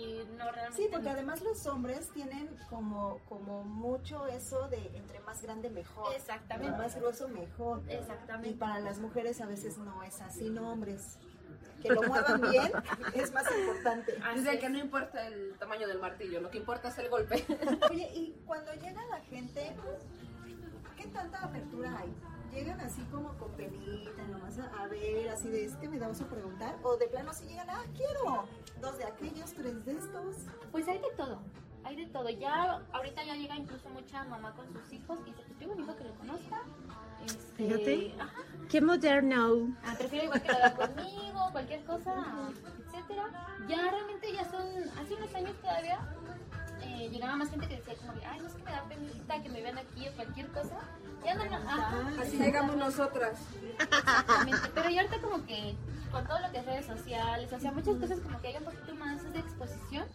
Y 0.00 0.26
no 0.36 0.50
realmente. 0.50 0.82
Sí, 0.82 0.88
porque 0.90 1.06
no. 1.06 1.12
además 1.12 1.42
los 1.42 1.66
hombres 1.66 2.08
tienen 2.10 2.48
como, 2.68 3.20
como 3.28 3.64
mucho 3.64 4.26
eso 4.26 4.68
de 4.68 4.90
entre 4.96 5.20
más 5.20 5.42
grande 5.42 5.70
mejor. 5.70 6.14
Exactamente. 6.14 6.68
Entre 6.68 6.86
más 6.86 6.96
grueso 6.96 7.28
mejor. 7.28 7.82
Y 7.88 7.92
Exactamente. 7.92 8.58
para 8.58 8.80
las 8.80 8.98
mujeres 8.98 9.40
a 9.40 9.46
veces 9.46 9.78
no 9.78 10.02
es 10.02 10.20
así, 10.20 10.50
no 10.50 10.72
hombres. 10.72 11.18
Que 11.82 11.88
lo 11.88 12.02
muevan 12.02 12.40
bien 12.42 12.70
es 13.14 13.32
más 13.32 13.46
importante. 13.58 14.16
Así 14.22 14.58
que 14.58 14.68
no 14.68 14.78
importa 14.78 15.26
el 15.26 15.54
tamaño 15.58 15.88
del 15.88 15.98
martillo, 15.98 16.40
lo 16.40 16.50
que 16.50 16.58
importa 16.58 16.88
es 16.88 16.98
el 16.98 17.08
golpe. 17.08 17.44
Oye, 17.90 18.10
y 18.14 18.42
cuando 18.46 18.72
llega 18.74 19.04
la 19.06 19.20
gente, 19.20 19.74
¿qué 20.96 21.06
tanta 21.06 21.42
apertura 21.42 21.98
hay? 21.98 22.14
Llegan 22.52 22.80
así 22.80 23.02
como 23.04 23.32
con 23.38 23.50
penita, 23.52 24.10
nomás 24.28 24.58
a, 24.58 24.82
a 24.82 24.88
ver, 24.88 25.28
así 25.30 25.48
de, 25.48 25.64
es 25.64 25.76
que 25.76 25.88
me 25.88 25.98
da 25.98 26.08
oso 26.08 26.26
preguntar, 26.26 26.76
o 26.82 26.96
de 26.96 27.06
plano 27.06 27.32
si 27.32 27.46
llegan, 27.46 27.70
ah, 27.70 27.84
quiero 27.96 28.44
dos 28.80 28.98
de 28.98 29.04
aquellos, 29.04 29.52
tres 29.54 29.84
de 29.84 29.92
estos. 29.92 30.36
Pues 30.72 30.88
hay 30.88 30.98
de 30.98 31.10
todo, 31.16 31.40
hay 31.84 31.96
de 31.96 32.06
todo. 32.06 32.28
Ya, 32.30 32.80
ahorita 32.92 33.24
ya 33.24 33.34
llega 33.34 33.56
incluso 33.56 33.88
mucha 33.90 34.24
mamá 34.24 34.54
con 34.54 34.66
sus 34.72 34.92
hijos 34.92 35.18
y 35.26 35.30
dice, 35.30 35.42
pues 35.46 35.58
qué 35.58 35.66
bonito 35.66 35.96
que 35.96 36.04
lo 36.04 36.14
conozca. 36.14 36.62
Este, 37.24 37.52
Fíjate. 37.64 38.14
Ajá, 38.18 38.42
Qué 38.70 38.80
moderno. 38.80 39.76
ah, 39.84 39.94
prefiero 39.98 40.24
igual 40.26 40.42
que 40.42 40.48
lo 40.48 40.54
haga 40.58 40.74
conmigo, 40.76 41.48
cualquier 41.52 41.84
cosa, 41.84 42.14
etcétera. 42.86 43.56
Ya 43.68 43.90
realmente 43.90 44.32
ya 44.32 44.44
son, 44.50 44.66
hace 44.98 45.14
unos 45.14 45.34
años 45.34 45.54
todavía, 45.60 45.98
eh, 46.90 47.08
llegaba 47.10 47.36
más 47.36 47.50
gente 47.50 47.68
que 47.68 47.76
decía 47.76 47.94
como, 47.96 48.12
de, 48.14 48.24
ay, 48.24 48.40
no 48.40 48.48
es 48.48 48.54
que 48.54 48.62
me 48.62 48.70
da 48.70 48.84
penita 48.84 49.42
que 49.42 49.48
me 49.48 49.62
vean 49.62 49.78
aquí 49.78 50.08
o 50.08 50.12
cualquier 50.12 50.48
cosa. 50.48 50.78
Ya 51.24 51.34
no, 51.34 52.20
Así 52.20 52.38
llegamos 52.38 52.76
nosotras. 52.76 53.38
Exactamente, 53.78 54.70
pero 54.74 54.90
ya 54.90 55.02
ahorita 55.02 55.20
como 55.20 55.44
que 55.44 55.76
con 56.10 56.26
todo 56.26 56.40
lo 56.40 56.50
que 56.50 56.58
es 56.58 56.66
redes 56.66 56.86
sociales, 56.86 57.52
o 57.52 57.60
sea, 57.60 57.72
muchas 57.72 57.96
cosas 57.96 58.20
como 58.20 58.40
que 58.40 58.48
hay 58.48 58.56
un 58.56 58.64
poquito 58.64 58.94
más 58.94 59.32
de 59.32 59.38
exposición 59.38 60.06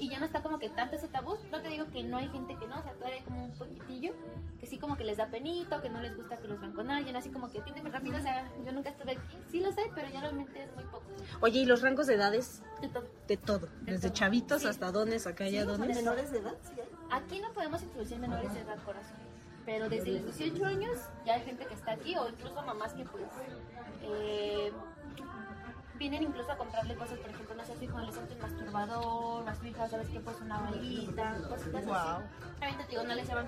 y 0.00 0.08
ya 0.08 0.18
no 0.18 0.24
está 0.26 0.42
como 0.42 0.58
que 0.58 0.68
tanto 0.70 0.96
ese 0.96 1.06
tabú. 1.08 1.36
No 1.52 1.60
te 1.60 1.68
digo 1.68 1.86
que 1.92 2.02
no 2.02 2.16
hay 2.16 2.28
gente 2.30 2.56
que 2.56 2.66
no, 2.66 2.78
o 2.78 2.82
sea, 2.82 2.92
todavía 2.94 3.18
hay 3.18 3.24
como 3.24 3.44
un 3.44 3.52
poquitillo 3.52 4.12
que 4.58 4.66
sí 4.66 4.78
como 4.78 4.96
que 4.96 5.04
les 5.04 5.16
da 5.18 5.26
penito, 5.26 5.80
que 5.80 5.88
no 5.90 6.00
les 6.00 6.16
gusta 6.16 6.36
que 6.38 6.48
los 6.48 6.60
vean 6.60 6.72
con 6.72 6.90
alguien, 6.90 7.14
así 7.16 7.30
como 7.30 7.50
que 7.50 7.60
tienen 7.62 7.90
rápido, 7.92 8.18
o 8.18 8.20
sea, 8.22 8.50
yo 8.64 8.72
nunca 8.72 8.90
estuve 8.90 9.12
aquí, 9.12 9.36
sí 9.50 9.60
lo 9.60 9.70
sé, 9.72 9.82
pero 9.94 10.08
ya 10.10 10.20
realmente 10.20 10.62
es 10.64 10.74
muy 10.74 10.84
poco. 10.84 11.04
Oye, 11.40 11.60
¿y 11.60 11.64
los 11.66 11.82
rangos 11.82 12.06
de 12.06 12.14
edades? 12.14 12.62
De 12.80 12.88
todo. 12.88 13.06
De 13.28 13.36
todo. 13.36 13.66
De 13.82 13.92
Desde 13.92 14.08
todo. 14.08 14.18
chavitos 14.18 14.62
Sí. 14.62 14.68
hasta 14.68 14.90
dones, 14.92 15.26
acá 15.26 15.48
ya 15.48 15.64
¿Los 15.64 15.78
dones. 15.78 15.96
menores 15.96 16.30
de 16.32 16.38
edad? 16.38 16.54
Sí. 16.62 16.80
Aquí 17.10 17.40
no 17.40 17.52
podemos 17.52 17.82
introducir 17.82 18.18
menores 18.18 18.52
de 18.54 18.60
edad, 18.60 18.76
corazón. 18.84 19.16
Pero 19.66 19.88
desde 19.88 20.12
los 20.20 20.36
18 20.36 20.64
años 20.66 20.98
ya 21.26 21.34
hay 21.34 21.42
gente 21.42 21.66
que 21.66 21.74
está 21.74 21.92
aquí, 21.92 22.16
o 22.16 22.28
incluso 22.28 22.62
mamás 22.62 22.92
que 22.94 23.04
pues 23.04 23.24
eh, 24.02 24.72
vienen 26.00 26.22
incluso 26.22 26.50
a 26.50 26.56
comprarle 26.56 26.94
cosas, 26.94 27.18
por 27.18 27.28
ejemplo, 27.30 27.54
no 27.54 27.62
sé, 27.64 27.72
a 27.72 27.76
su 27.76 27.84
hijo 27.84 27.98
le 28.00 28.10
siente 28.10 28.34
un 28.34 28.40
masturbador, 28.40 29.46
a 29.48 29.54
su 29.54 29.66
hija, 29.66 29.86
sabes 29.86 30.08
que 30.08 30.18
pues 30.20 30.36
una 30.40 30.58
balita, 30.58 31.36
cositas 31.46 31.84
Wow. 31.84 31.94
así. 31.94 32.22
Obviamente 32.56 32.84
te 32.84 32.90
digo, 32.90 33.02
no 33.02 33.14
les 33.14 33.28
llaman 33.28 33.46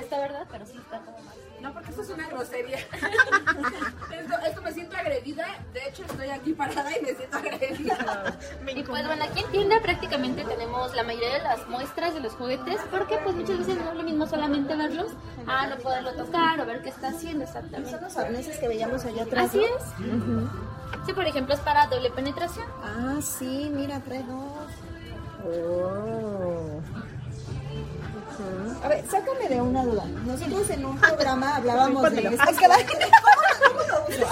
esta 0.00 0.18
verdad, 0.18 0.46
pero 0.50 0.66
sí 0.66 0.76
está 0.76 0.98
como 0.98 1.18
más. 1.20 1.34
No, 1.60 1.72
porque 1.72 1.90
esto 1.90 2.02
es 2.02 2.10
una 2.10 2.28
grosería. 2.28 2.78
esto, 4.10 4.34
esto 4.44 4.62
me 4.62 4.72
siento 4.72 4.96
agredida. 4.96 5.46
De 5.72 5.88
hecho, 5.88 6.02
estoy 6.02 6.28
aquí 6.30 6.52
parada 6.52 6.98
y 6.98 7.02
me 7.02 7.14
siento 7.14 7.36
agredida. 7.38 8.38
Y 8.66 8.82
pues 8.82 9.06
bueno, 9.06 9.24
aquí 9.24 9.40
en 9.40 9.50
tienda 9.52 9.80
prácticamente 9.80 10.44
tenemos 10.44 10.94
la 10.96 11.04
mayoría 11.04 11.34
de 11.34 11.42
las 11.42 11.68
muestras 11.68 12.14
de 12.14 12.20
los 12.20 12.32
juguetes, 12.32 12.80
porque 12.90 13.18
pues 13.22 13.36
muchas 13.36 13.58
veces 13.58 13.76
no 13.76 13.90
es 13.92 13.96
lo 13.96 14.02
mismo 14.02 14.26
solamente 14.26 14.74
verlos, 14.74 15.12
a 15.46 15.68
no 15.68 15.78
poderlo 15.78 16.12
tocar 16.14 16.60
o 16.60 16.66
ver 16.66 16.82
qué 16.82 16.88
está 16.88 17.08
haciendo 17.08 17.44
exactamente. 17.44 17.90
Son 17.90 18.02
los 18.02 18.16
arneses 18.16 18.58
que 18.58 18.66
veíamos 18.66 19.04
allá 19.04 19.22
atrás. 19.22 19.50
Así 19.50 19.62
es. 19.62 19.82
Sí, 21.06 21.12
por 21.12 21.26
ejemplo, 21.26 21.54
es 21.54 21.60
para 21.60 21.86
doble 21.86 22.10
penetración. 22.10 22.66
Ah, 22.82 23.18
sí, 23.20 23.70
mira, 23.72 24.00
trae 24.00 24.22
dos. 24.22 24.70
Oh. 25.46 26.80
A 28.82 28.88
ver, 28.88 29.04
sácame 29.08 29.48
de 29.48 29.60
una 29.60 29.84
duda. 29.84 30.04
Nosotros 30.26 30.70
en 30.70 30.84
un 30.84 30.98
programa 30.98 31.56
hablábamos 31.56 32.10
de 32.10 32.20
esto. 32.20 32.44
caray, 32.60 32.86
¿Cómo 33.64 33.80
lo 33.80 34.04
uso? 34.08 34.26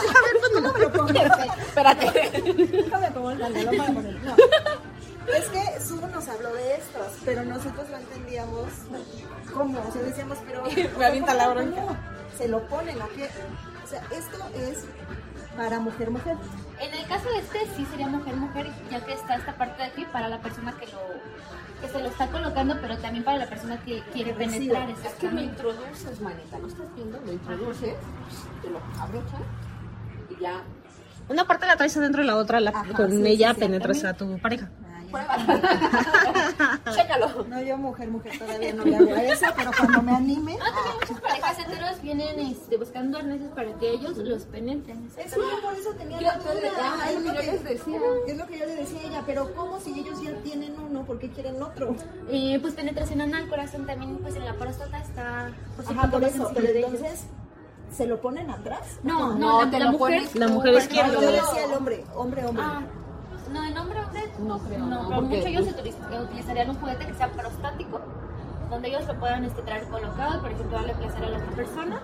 ¿Cómo 0.55 0.73
me 0.73 0.79
lo 0.81 0.93
pongo? 0.93 1.09
Espérate. 1.67 2.43
Déjame 2.43 3.11
para 3.11 3.13
ponerlo. 3.13 4.13
No. 4.25 4.37
Es 5.33 5.45
que 5.51 5.81
Su 5.81 6.01
nos 6.01 6.29
habló 6.29 6.53
de 6.53 6.75
estos, 6.75 7.07
pero 7.25 7.45
nosotros 7.45 7.89
no 7.91 7.97
entendíamos 7.97 8.69
cómo. 9.53 9.81
O 9.89 9.93
sea, 9.93 10.03
decíamos, 10.03 10.39
pero. 10.47 10.65
Me 10.99 11.07
avienta 11.07 11.35
la 11.35 11.49
bronca. 11.49 11.81
¿cómo? 11.81 11.97
¿Se 12.37 12.49
lo 12.49 12.67
ponen 12.69 13.01
o 13.01 13.09
qué? 13.11 13.31
O 13.85 13.89
sea, 13.89 14.03
esto 14.11 14.39
es 14.57 14.85
para 15.57 15.79
mujer, 15.81 16.11
mujer. 16.11 16.37
En 16.81 16.95
el 16.95 17.07
caso 17.07 17.29
de 17.31 17.39
este 17.39 17.59
sí 17.77 17.87
sería 17.91 18.09
mujer-mujer, 18.09 18.69
ya 18.91 19.05
que 19.05 19.13
está 19.13 19.37
esta 19.37 19.55
parte 19.57 19.83
de 19.83 19.89
aquí 19.89 20.05
para 20.13 20.29
la 20.29 20.39
persona 20.41 20.73
que 20.73 20.87
lo 20.87 21.01
que 21.81 21.89
se 21.89 21.99
lo 22.01 22.09
está 22.09 22.29
colocando, 22.29 22.77
pero 22.81 22.97
también 22.99 23.25
para 23.25 23.39
la 23.39 23.47
persona 23.49 23.77
que 23.85 24.03
quiere 24.13 24.33
penetrar. 24.35 24.89
Es 24.91 25.15
que 25.15 25.31
lo 25.31 25.41
introduces, 25.41 26.21
manita. 26.21 26.59
¿No 26.59 26.69
estás 26.69 26.95
viendo? 26.95 27.21
Lo 27.25 27.33
introduces, 27.33 27.95
te 28.63 28.71
lo 28.71 28.81
abrochas 29.01 29.41
y 30.31 30.41
ya. 30.43 30.63
Una 31.29 31.45
parte 31.47 31.67
la 31.67 31.77
traes 31.77 31.97
adentro 31.97 32.23
y 32.23 32.27
la 32.27 32.37
otra 32.37 32.61
la- 32.61 32.71
Ajá, 32.71 32.93
con 32.95 33.11
sí, 33.11 33.23
ella 33.27 33.55
sí, 33.55 33.61
penetras 33.61 34.05
a 34.05 34.15
tu 34.15 34.39
pareja. 34.39 34.71
Chécalo. 36.95 37.45
No, 37.49 37.61
yo 37.63 37.77
mujer, 37.77 38.09
mujer 38.09 38.39
todavía 38.39 38.73
no 38.73 38.85
le 38.85 38.97
hago 38.97 39.15
a 39.15 39.23
eso, 39.25 39.47
pero 39.57 39.71
cuando 39.79 40.03
me 40.03 40.13
anime. 40.13 40.59
Ah, 40.61 40.71
también 40.75 40.97
muchas 41.01 41.21
parejas 41.21 41.59
heteros 41.59 42.03
vienen 42.03 42.41
este, 42.41 42.77
buscando 42.77 43.19
arneses 43.19 43.51
para 43.51 43.73
que 43.75 43.91
ellos 43.91 44.17
los 44.19 44.43
penetren. 44.45 45.09
Es 45.17 45.35
que 45.35 45.41
yo 45.41 45.61
por 45.63 45.75
eso 45.75 45.91
tenía 45.95 46.21
la 46.21 46.39
duda. 46.39 46.53
Ah, 46.81 47.11
Es 47.11 47.17
es 47.17 47.25
lo 47.25 47.33
que 47.35 47.47
les 47.47 47.65
decía. 47.65 48.01
Es 48.27 48.37
lo 48.37 48.47
que 48.47 48.59
yo 48.59 48.67
le 48.67 48.75
decía 48.77 49.01
a 49.01 49.05
ella, 49.05 49.23
pero 49.27 49.55
¿cómo 49.55 49.81
si 49.81 49.99
ellos 50.01 50.21
ya 50.23 50.33
tienen 50.43 50.75
uno? 50.79 51.03
¿Por 51.05 51.19
qué 51.19 51.31
quieren 51.31 51.63
otro? 51.63 51.95
Eh, 52.31 52.59
pues 52.61 52.75
penetración 52.75 53.21
anal, 53.21 53.49
corazón 53.49 53.87
también, 53.87 54.17
pues 54.19 54.37
en 54.37 54.45
la 54.45 54.55
próstata 54.55 54.99
está 54.99 55.51
pues, 55.77 55.89
un 55.89 55.99
Ajá, 55.99 56.11
por 56.11 56.25
eso. 56.25 56.51
Pero 56.55 56.67
entonces, 56.69 57.25
¿Se 57.93 58.07
lo 58.07 58.23
ponen 58.23 58.49
atrás? 58.49 58.81
No, 59.03 59.35
no, 59.35 59.39
No, 59.39 59.65
la, 59.67 59.71
te 59.71 59.79
la 59.79 59.85
lo 59.85 59.93
mujer. 59.93 60.21
pones- 60.23 60.35
La 60.35 60.49
mujer 60.49 60.73
por 60.73 60.81
es 60.81 60.89
quien 60.89 61.07
No, 61.09 61.13
lo- 61.13 61.21
decía 61.21 61.65
el 61.67 61.73
hombre, 61.75 62.05
hombre, 62.15 62.47
hombre. 62.47 62.65
Ah, 62.67 62.83
no, 63.53 63.65
en 63.65 63.79
hombre, 63.79 64.01
hombre. 64.01 64.23
No 64.41 64.59
creo, 64.59 64.79
No, 64.87 65.09
porque- 65.09 65.37
mucho 65.37 65.47
ellos 65.49 65.67
utiliz- 65.67 66.23
utilizarían 66.25 66.71
un 66.71 66.77
juguete 66.77 67.07
que 67.07 67.15
sea 67.15 67.29
prostático, 67.29 68.01
donde 68.71 68.89
ellos 68.89 69.07
lo 69.07 69.19
puedan 69.19 69.45
este, 69.45 69.63
traer 69.63 69.85
colocado, 69.89 70.41
por 70.41 70.51
ejemplo, 70.51 70.77
darle 70.79 70.95
placer 70.95 71.25
a 71.25 71.29
la 71.29 71.39
otra 71.39 71.51
persona. 71.53 72.01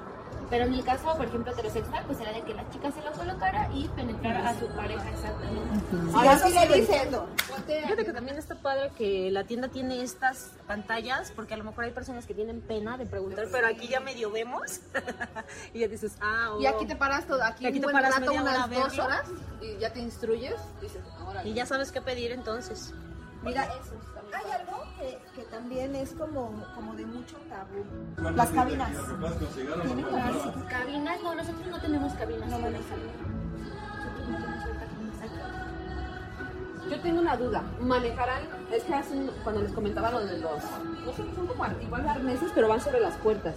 Pero 0.50 0.64
en 0.64 0.74
el 0.74 0.84
caso, 0.84 1.14
por 1.16 1.26
ejemplo, 1.26 1.52
heterosexual, 1.52 2.04
pues 2.06 2.20
era 2.20 2.32
de 2.32 2.42
que 2.42 2.54
la 2.54 2.68
chica 2.70 2.90
se 2.90 3.02
lo 3.02 3.12
colocara 3.12 3.68
y 3.74 3.86
penetrara 3.88 4.48
a 4.48 4.58
su 4.58 4.66
pareja 4.68 5.10
exactamente. 5.10 6.16
Ahora 6.16 6.32
eso 6.34 6.46
sí 6.48 6.58
sí 6.58 6.68
le 6.68 6.78
entiendo. 6.78 7.28
Fíjate 7.66 8.04
que 8.04 8.12
también 8.12 8.38
está 8.38 8.54
padre 8.54 8.90
que 8.96 9.30
la 9.30 9.44
tienda 9.44 9.68
tiene 9.68 10.02
estas 10.02 10.52
pantallas, 10.66 11.32
porque 11.36 11.52
a 11.52 11.56
lo 11.58 11.64
mejor 11.64 11.84
hay 11.84 11.90
personas 11.90 12.24
que 12.24 12.32
tienen 12.32 12.62
pena 12.62 12.96
de 12.96 13.04
preguntar, 13.04 13.46
pero 13.52 13.66
aquí 13.66 13.88
ya 13.88 14.00
medio 14.00 14.30
vemos. 14.30 14.80
y 15.74 15.80
ya 15.80 15.88
dices, 15.88 16.16
ah, 16.22 16.52
oh. 16.52 16.60
Y 16.60 16.66
aquí 16.66 16.86
te 16.86 16.96
paras 16.96 17.26
todo, 17.26 17.42
aquí, 17.42 17.66
Aquí 17.66 17.78
un 17.78 17.86
te 17.86 17.92
paras 17.92 18.18
rato, 18.18 18.32
unas 18.32 18.70
dos 18.70 18.88
verlo. 18.88 19.04
horas 19.04 19.28
y 19.60 19.78
ya 19.78 19.92
te 19.92 20.00
instruyes. 20.00 20.54
Dices, 20.80 21.02
ahora. 21.18 21.44
Y 21.44 21.52
ya 21.52 21.66
sabes 21.66 21.92
qué 21.92 22.00
pedir 22.00 22.32
entonces. 22.32 22.94
Mira, 23.42 23.68
hay 24.32 24.50
algo 24.50 24.82
que, 24.98 25.18
que 25.34 25.42
también 25.48 25.94
es 25.94 26.12
como, 26.12 26.52
como 26.74 26.94
de 26.94 27.06
mucho 27.06 27.36
tabú. 27.48 27.84
Las 28.36 28.50
cabinas. 28.50 28.90
¿Tienen 29.84 30.04
cabinas? 30.04 30.56
Cabinas, 30.68 31.22
no, 31.22 31.34
nosotros 31.34 31.66
no 31.68 31.80
tenemos 31.80 32.12
cabinas. 32.14 32.48
No. 32.48 32.58
Yo 36.90 37.00
tengo 37.00 37.20
una 37.20 37.36
duda. 37.36 37.62
¿Manejarán? 37.80 38.42
Es 38.72 38.82
que 38.84 38.94
hace 38.94 39.14
un- 39.14 39.30
cuando 39.42 39.60
les 39.62 39.72
comentaba 39.72 40.10
lo 40.10 40.24
de 40.24 40.38
los. 40.38 40.62
No 41.04 41.12
sé, 41.12 41.22
son 41.34 41.46
como 41.46 41.66
igual 41.82 42.08
arneses, 42.08 42.50
pero 42.54 42.68
van 42.68 42.80
sobre 42.80 43.00
las 43.00 43.14
puertas. 43.16 43.54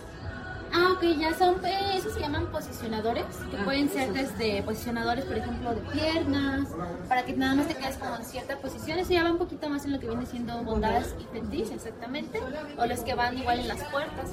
Ah, 0.73 0.93
ok, 0.95 1.03
ya 1.19 1.34
son, 1.38 1.55
eh, 1.65 1.97
esos 1.97 2.13
se 2.13 2.21
llaman 2.21 2.47
posicionadores, 2.47 3.25
que 3.49 3.57
Ah, 3.57 3.63
pueden 3.65 3.89
ser 3.89 4.13
desde 4.13 4.63
posicionadores, 4.63 5.25
por 5.25 5.38
ejemplo, 5.38 5.73
de 5.75 5.81
piernas, 5.81 6.67
para 7.10 7.25
que 7.25 7.34
nada 7.34 7.55
más 7.55 7.67
te 7.67 7.75
quedes 7.75 7.97
como 7.97 8.15
en 8.15 8.23
cierta 8.23 8.57
posición. 8.57 8.97
Eso 8.99 9.12
ya 9.12 9.23
va 9.23 9.31
un 9.31 9.38
poquito 9.38 9.69
más 9.69 9.84
en 9.86 9.91
lo 9.93 9.99
que 9.99 10.07
viene 10.07 10.25
siendo 10.25 10.63
bondage 10.63 11.10
y 11.19 11.23
fetiche, 11.25 11.73
exactamente, 11.75 12.39
o 12.77 12.86
los 12.86 12.99
que 13.01 13.13
van 13.15 13.38
igual 13.38 13.60
en 13.60 13.67
las 13.67 13.84
puertas. 13.86 14.29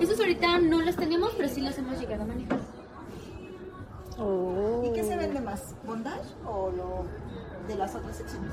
Esos 0.00 0.18
ahorita 0.20 0.58
no 0.58 0.80
los 0.82 0.94
tenemos, 0.96 1.32
pero 1.36 1.48
sí 1.48 1.60
los 1.60 1.76
hemos 1.78 1.98
llegado 1.98 2.22
a 2.22 2.26
manejar. 2.26 2.58
¿Y 4.84 4.92
qué 4.94 5.02
se 5.04 5.16
vende 5.16 5.40
más? 5.40 5.74
¿Bondage 5.84 6.28
o 6.46 6.70
lo 6.70 7.04
de 7.68 7.74
las 7.74 7.94
otras 7.94 8.16
secciones? 8.16 8.52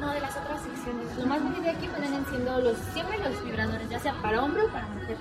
No, 0.00 0.10
de 0.12 0.20
las 0.20 0.36
otras 0.36 0.60
secciones. 0.62 1.16
Lo 1.16 1.26
más 1.26 1.42
bonito 1.42 1.62
de 1.62 1.70
aquí 1.70 1.88
vienen 1.98 2.26
siendo 2.26 2.60
los, 2.60 2.76
siempre 2.92 3.16
los 3.18 3.42
vibradores, 3.44 3.88
ya 3.88 4.00
sea 4.00 4.14
para 4.20 4.42
hombre 4.42 4.64
o 4.64 4.68
para 4.68 4.86
mujer. 4.88 5.16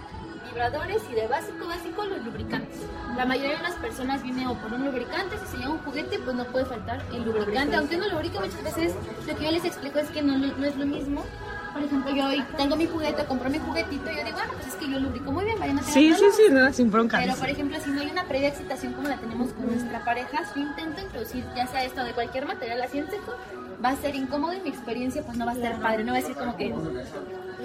Vibradores 0.51 1.01
y 1.11 1.15
de 1.15 1.27
básico, 1.27 1.67
básico, 1.67 2.03
los 2.05 2.23
lubricantes. 2.25 2.79
La 3.17 3.25
mayoría 3.25 3.57
de 3.57 3.63
las 3.63 3.75
personas 3.75 4.23
viene 4.23 4.47
o 4.47 4.53
por 4.55 4.73
un 4.73 4.85
lubricante, 4.85 5.37
si 5.39 5.45
se 5.51 5.57
lleva 5.57 5.71
un 5.71 5.79
juguete, 5.79 6.19
pues 6.19 6.35
no 6.35 6.45
puede 6.45 6.65
faltar 6.65 7.01
el 7.13 7.23
lubricante. 7.23 7.75
Aunque 7.75 7.97
no 7.97 8.07
lubrica 8.09 8.39
muchas 8.39 8.63
veces, 8.63 8.93
lo 9.27 9.35
que 9.37 9.43
yo 9.45 9.51
les 9.51 9.65
explico 9.65 9.99
es 9.99 10.09
que 10.09 10.21
no, 10.21 10.37
no 10.37 10.65
es 10.65 10.75
lo 10.77 10.85
mismo. 10.85 11.23
Por 11.73 11.83
ejemplo, 11.83 12.15
yo 12.15 12.27
hoy 12.27 12.41
tengo 12.55 12.77
mi 12.77 12.87
juguete, 12.87 13.25
compro 13.25 13.49
mi 13.49 13.59
juguetito 13.59 14.09
y 14.09 14.15
yo 14.15 14.23
digo, 14.23 14.37
bueno, 14.37 14.53
pues 14.53 14.67
es 14.67 14.75
que 14.75 14.89
yo 14.89 14.97
lubrico 14.97 15.29
muy 15.33 15.43
bien, 15.43 15.59
vayan 15.59 15.77
a 15.79 15.81
tener 15.81 15.93
Sí, 15.93 16.07
sí, 16.13 16.13
problemas". 16.13 16.35
sí, 16.37 16.43
no, 16.51 16.73
sin 16.73 16.91
bronca. 16.91 17.17
Pero, 17.21 17.35
por 17.35 17.49
ejemplo, 17.49 17.77
si 17.83 17.89
no 17.89 17.99
hay 18.01 18.09
una 18.11 18.23
previa 18.23 18.47
excitación 18.47 18.93
como 18.93 19.09
la 19.09 19.17
tenemos 19.17 19.51
con 19.51 19.65
nuestra 19.67 20.05
pareja, 20.05 20.45
si 20.53 20.61
intento 20.61 21.01
introducir 21.01 21.43
ya 21.53 21.67
sea 21.67 21.83
esto 21.83 22.01
de 22.05 22.13
cualquier 22.13 22.45
material 22.45 22.81
así 22.81 22.99
en 22.99 23.09
seco, 23.11 23.35
va 23.83 23.89
a 23.89 23.95
ser 23.97 24.15
incómodo 24.15 24.53
y 24.53 24.61
mi 24.61 24.69
experiencia 24.69 25.21
pues 25.23 25.37
no 25.37 25.45
va 25.45 25.51
a 25.51 25.55
ser 25.55 25.73
padre, 25.81 26.05
no 26.05 26.13
va 26.13 26.19
a 26.19 26.21
decir 26.21 26.35
como 26.37 26.55
que... 26.55 26.73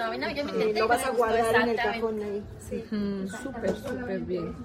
No, 0.01 0.07
a 0.07 0.11
mí 0.11 0.17
no, 0.17 0.31
yo 0.31 0.45
me 0.47 0.53
intenté. 0.53 0.79
Lo 0.81 0.87
y 0.87 0.89
vas 0.89 1.05
a 1.05 1.11
guardar 1.11 1.55
en 1.57 1.69
el 1.69 1.77
cajón 1.77 2.23
ahí. 2.23 2.43
Súper, 3.43 3.77
súper 3.77 4.21
bien. 4.21 4.57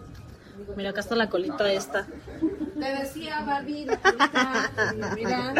Mira, 0.77 0.91
acá 0.91 1.01
está 1.01 1.15
la 1.15 1.29
colita 1.29 1.69
esta. 1.69 2.07
Te 2.79 2.95
decía, 2.95 3.41
Barbie, 3.41 3.85
la 3.85 3.97
colita, 3.97 4.71
mira. 5.13 5.53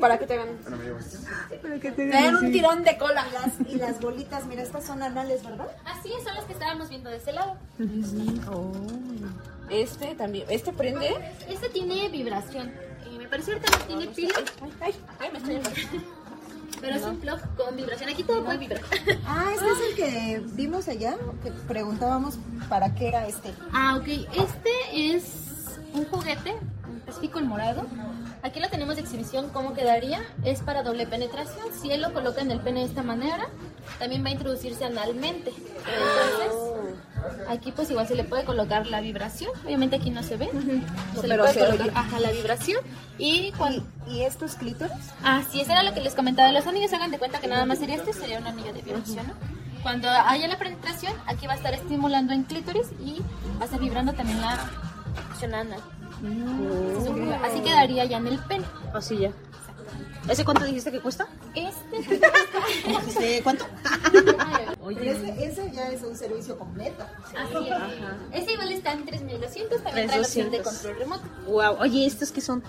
Para 0.00 0.18
que 0.18 0.26
te 0.26 0.34
hagan. 0.34 0.58
Te 1.94 2.08
dan 2.08 2.34
un 2.34 2.50
tirón 2.50 2.82
de 2.82 2.98
cola. 2.98 3.24
Y 3.28 3.32
las, 3.32 3.74
y 3.74 3.76
las 3.76 4.00
bolitas, 4.00 4.44
mira, 4.46 4.64
estas 4.64 4.84
son 4.84 5.04
anales, 5.04 5.44
¿verdad? 5.44 5.68
Así 5.84 6.10
son 6.24 6.34
los 6.34 6.44
que 6.46 6.54
estábamos 6.54 6.88
viendo 6.88 7.08
de 7.10 7.18
ese 7.18 7.32
lado. 7.32 7.56
Este 9.70 10.16
también. 10.16 10.46
Este 10.50 10.72
prende. 10.72 11.14
Este 11.48 11.68
tiene 11.68 12.08
vibración. 12.08 12.72
Eh, 13.06 13.18
me 13.18 13.28
parece 13.28 13.52
ahorita 13.52 13.78
no 13.78 13.84
tiene 13.84 14.06
pila, 14.12 14.34
Ay, 14.80 14.80
ay, 14.80 14.94
ay, 15.20 15.30
me 15.32 15.38
estoy 15.38 16.02
pero 16.80 16.96
es 16.96 17.02
un 17.02 17.18
plug 17.18 17.38
con 17.56 17.76
vibración. 17.76 18.10
Aquí 18.10 18.22
todo 18.22 18.44
puede 18.44 18.58
vibrar. 18.58 18.82
Ah, 19.28 19.50
este 19.52 19.66
es 19.66 19.80
el 19.90 19.96
que 19.96 20.42
vimos 20.54 20.88
allá, 20.88 21.16
que 21.42 21.50
preguntábamos 21.50 22.38
para 22.68 22.94
qué 22.94 23.08
era 23.08 23.26
este. 23.26 23.52
Ah, 23.72 23.96
ok. 23.98 24.06
Este 24.06 24.70
es 24.92 25.24
un 25.94 26.04
juguete, 26.04 26.50
en 26.50 26.96
específico 26.98 27.38
el 27.38 27.46
morado. 27.46 27.86
Aquí 28.42 28.60
lo 28.60 28.68
tenemos 28.68 28.94
de 28.96 29.02
exhibición, 29.02 29.50
¿cómo 29.50 29.74
quedaría? 29.74 30.22
Es 30.44 30.60
para 30.60 30.82
doble 30.82 31.06
penetración. 31.06 31.66
Si 31.80 31.90
él 31.90 32.02
lo 32.02 32.12
coloca 32.12 32.40
en 32.42 32.50
el 32.52 32.60
pene 32.60 32.80
de 32.80 32.86
esta 32.86 33.02
manera, 33.02 33.48
también 33.98 34.24
va 34.24 34.28
a 34.28 34.32
introducirse 34.32 34.84
analmente. 34.84 35.50
Entonces, 35.50 36.75
aquí 37.48 37.72
pues 37.72 37.90
igual 37.90 38.06
se 38.06 38.14
le 38.14 38.24
puede 38.24 38.44
colocar 38.44 38.86
la 38.86 39.00
vibración. 39.00 39.50
Obviamente 39.64 39.96
aquí 39.96 40.10
no 40.10 40.22
se 40.22 40.36
ve. 40.36 40.50
Se 41.20 41.28
le 41.28 41.36
puede 41.38 41.52
se 41.52 41.60
colocar 41.60 41.90
ajá, 41.94 42.20
la 42.20 42.30
vibración. 42.30 42.80
Y 43.18 43.52
cuando... 43.52 43.84
¿Y 44.08 44.22
estos 44.22 44.54
clítoris? 44.54 44.92
Ah, 45.24 45.42
sí, 45.50 45.60
eso 45.60 45.72
era 45.72 45.82
lo 45.82 45.92
que 45.94 46.00
les 46.00 46.14
comentaba. 46.14 46.52
Los 46.52 46.66
anillos 46.66 46.92
hagan 46.92 47.10
de 47.10 47.18
cuenta 47.18 47.40
que 47.40 47.48
nada 47.48 47.64
más 47.66 47.78
sería 47.78 47.96
este, 47.96 48.12
sería 48.12 48.38
un 48.38 48.46
anillo 48.46 48.72
de 48.72 48.82
vibración, 48.82 49.26
¿no? 49.26 49.34
Cuando 49.82 50.08
haya 50.08 50.48
la 50.48 50.58
penetración, 50.58 51.12
aquí 51.26 51.46
va 51.46 51.52
a 51.52 51.56
estar 51.56 51.72
estimulando 51.72 52.32
en 52.32 52.42
clítoris 52.44 52.88
y 53.00 53.20
va 53.56 53.62
a 53.62 53.64
estar 53.66 53.78
vibrando 53.78 54.12
también 54.14 54.40
la 54.40 54.58
acción 55.30 55.54
anal. 55.54 55.80
Así 57.44 57.60
quedaría 57.60 58.04
ya 58.04 58.16
en 58.16 58.26
el 58.26 58.38
pene. 58.38 58.64
Así 58.92 59.18
ya. 59.18 59.30
¿Ese 60.28 60.44
cuánto 60.44 60.64
dijiste 60.64 60.90
que 60.90 61.00
cuesta? 61.00 61.26
Este, 61.54 62.18
¿Dijiste 62.88 63.40
cuánto? 63.42 63.66
Pero 64.86 65.10
ese, 65.10 65.44
ese 65.44 65.70
ya 65.72 65.88
es 65.88 66.02
un 66.02 66.16
servicio 66.16 66.58
completo. 66.58 67.04
así 67.36 67.68
es. 67.68 68.40
Este 68.40 68.52
igual 68.52 68.72
está 68.72 68.92
en 68.92 69.04
3200, 69.04 69.82
también 69.82 70.06
trae 70.06 70.20
la 70.20 70.26
opción 70.26 70.50
de 70.50 70.58
3200. 70.58 70.72
control 70.72 70.98
remoto. 70.98 71.50
Wow. 71.50 71.76
Oye, 71.80 72.06
¿estos 72.06 72.30
qué 72.30 72.40
son? 72.40 72.62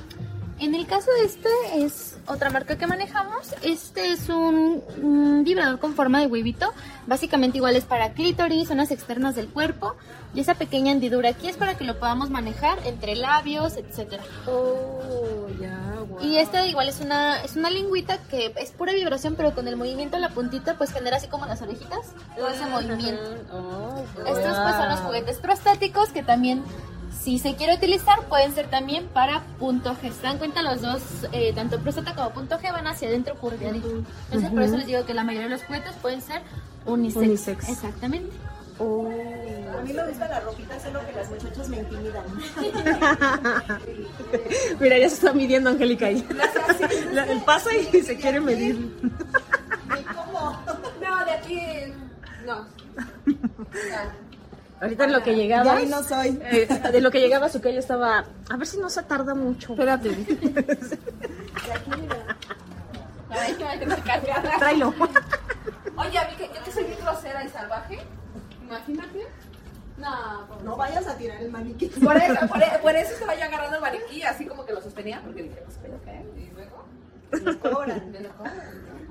En 0.59 0.73
el 0.73 0.87
caso 0.87 1.11
de 1.11 1.25
este 1.25 1.49
es 1.75 2.17
otra 2.27 2.49
marca 2.49 2.77
que 2.77 2.87
manejamos. 2.87 3.53
Este 3.61 4.11
es 4.11 4.27
un, 4.29 4.81
un 5.01 5.43
vibrador 5.43 5.79
con 5.79 5.93
forma 5.93 6.19
de 6.19 6.27
huevito. 6.27 6.73
Básicamente 7.05 7.57
igual 7.57 7.75
es 7.75 7.85
para 7.85 8.13
clítoris, 8.13 8.67
zonas 8.67 8.91
externas 8.91 9.35
del 9.35 9.49
cuerpo. 9.49 9.95
Y 10.33 10.41
esa 10.41 10.55
pequeña 10.55 10.91
hendidura 10.91 11.29
aquí 11.29 11.47
es 11.47 11.57
para 11.57 11.77
que 11.77 11.83
lo 11.83 11.99
podamos 11.99 12.29
manejar 12.29 12.79
entre 12.85 13.15
labios, 13.15 13.77
etcétera. 13.77 14.23
Oh, 14.47 15.47
ya. 15.59 15.87
Y 16.21 16.37
esta 16.37 16.65
igual 16.65 16.89
es 16.89 16.99
una, 16.99 17.41
es 17.43 17.55
una 17.55 17.69
lingüita 17.69 18.17
que 18.29 18.53
es 18.57 18.71
pura 18.71 18.93
vibración, 18.93 19.35
pero 19.35 19.53
con 19.53 19.67
el 19.67 19.75
movimiento 19.75 20.15
de 20.17 20.21
la 20.21 20.29
puntita 20.29 20.77
pues 20.77 20.91
genera 20.91 21.17
así 21.17 21.27
como 21.27 21.45
las 21.45 21.61
orejitas, 21.61 22.13
todo 22.35 22.47
ese 22.49 22.65
movimiento. 22.65 23.21
Oh, 23.53 24.03
Estos 24.25 24.57
pues 24.57 24.75
son 24.75 24.89
los 24.89 24.99
juguetes 25.01 25.37
prostáticos 25.37 26.09
que 26.09 26.23
también, 26.23 26.63
si 27.19 27.39
se 27.39 27.55
quiere 27.55 27.75
utilizar, 27.75 28.25
pueden 28.27 28.53
ser 28.53 28.69
también 28.69 29.07
para 29.07 29.41
punto 29.59 29.95
G. 29.95 30.11
¿Se 30.11 30.21
dan 30.23 30.37
cuenta? 30.37 30.61
Los 30.61 30.81
dos, 30.81 31.01
eh, 31.31 31.53
tanto 31.53 31.79
próstata 31.79 32.13
como 32.15 32.31
punto 32.31 32.57
G, 32.59 32.71
van 32.71 32.87
hacia 32.87 33.07
adentro 33.07 33.35
curviaditos. 33.35 33.91
Entonces, 34.25 34.49
por 34.51 34.61
eso 34.61 34.77
les 34.77 34.87
digo 34.87 35.05
que 35.05 35.13
la 35.13 35.23
mayoría 35.23 35.47
de 35.49 35.55
los 35.55 35.63
juguetes 35.63 35.93
pueden 36.01 36.21
ser 36.21 36.41
unisex. 36.85 37.25
Unisex. 37.25 37.69
Exactamente. 37.69 38.35
A 38.79 39.81
mí 39.81 39.91
me 39.91 40.07
gusta 40.07 40.27
la 40.27 40.39
ropita, 40.41 40.79
solo 40.79 40.99
que 41.05 41.11
las 41.13 41.29
muchachas 41.29 41.69
me 41.69 41.77
intimidan. 41.77 42.23
Mira, 44.79 44.99
ya 44.99 45.09
se 45.09 45.15
está 45.15 45.33
midiendo 45.33 45.71
Angélica 45.71 46.05
ahí. 46.07 46.23
Pasa 47.45 47.69
y 47.75 48.01
se 48.01 48.17
quiere 48.17 48.39
medir. 48.39 48.95
No, 51.01 51.25
de 51.25 51.31
aquí. 51.31 51.59
No. 52.45 52.65
Ahorita 54.79 55.05
en 55.05 55.11
lo 55.13 55.23
que 55.23 55.33
llegaba. 55.35 55.63
Ya 55.65 55.75
ahí 55.77 55.87
no 55.87 56.03
soy. 56.03 56.39
eh, 56.43 56.67
de 56.91 57.01
lo 57.01 57.09
que 57.11 57.19
llegaba 57.19 57.49
su 57.49 57.61
que 57.61 57.73
yo 57.73 57.79
estaba. 57.79 58.25
A 58.49 58.57
ver 58.57 58.67
si 58.67 58.77
no 58.77 58.89
se 58.89 59.01
tarda 59.03 59.33
mucho. 59.33 59.73
Espérate. 59.73 60.09
Me. 60.09 60.25
Tráelo. 64.59 64.93
Oye, 65.97 66.17
a 66.19 66.27
mí 66.29 66.35
que 66.37 66.47
yo 66.53 66.63
que 66.63 66.71
soy 66.71 66.83
bien 66.85 66.99
grosera 67.01 67.43
y 67.43 67.49
salvaje. 67.49 67.99
Imagínate. 68.63 69.27
No, 69.97 70.45
por, 70.47 70.63
No 70.63 70.75
vayas 70.77 71.07
a 71.07 71.17
tirar 71.17 71.41
el 71.41 71.51
maniquí. 71.51 71.87
por 71.87 72.15
eso, 72.15 72.47
por, 72.47 72.61
e- 72.61 72.79
por 72.81 72.95
eso 72.95 73.13
estaba 73.13 73.35
yo 73.35 73.45
agarrando 73.45 73.77
el 73.77 73.81
maniquí, 73.81 74.21
así 74.23 74.45
como 74.45 74.63
que 74.65 74.73
lo 74.73 74.81
sostenía, 74.81 75.21
porque 75.23 75.43
dije, 75.43 75.61
pues, 75.65 75.77
¿pero 75.81 75.99
qué? 76.03 76.23
Y 76.39 76.51
luego. 76.53 76.85
Lo 77.31 77.59
cobran. 77.59 78.11
me 78.11 78.19
lo 78.19 78.29
cobran. 78.37 78.61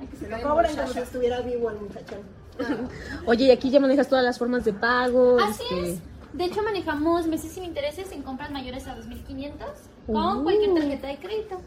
Ay, 0.01 0.07
que 0.07 0.17
se 0.17 0.29
Lo 0.29 0.41
cobran 0.49 0.77
como 0.77 0.89
si 0.93 0.99
estuviera 1.01 1.41
vivo 1.41 1.71
el 1.71 1.77
muchachón. 1.81 2.21
Oye, 3.27 3.47
y 3.47 3.51
aquí 3.51 3.71
ya 3.71 3.81
manejas 3.81 4.09
todas 4.09 4.25
las 4.25 4.39
formas 4.39 4.65
de 4.65 4.73
pago. 4.73 5.39
Así 5.41 5.63
este, 5.63 5.93
es. 5.93 6.01
De 6.33 6.45
hecho, 6.45 6.63
manejamos 6.63 7.27
meses 7.27 7.53
sin 7.53 7.65
intereses 7.65 8.13
en 8.13 8.23
compras 8.23 8.51
mayores 8.51 8.87
a 8.87 8.95
2500 8.95 9.69
con 10.07 10.43
cualquier 10.43 10.75
tarjeta 10.75 11.09
de 11.09 11.17
crédito. 11.19 11.61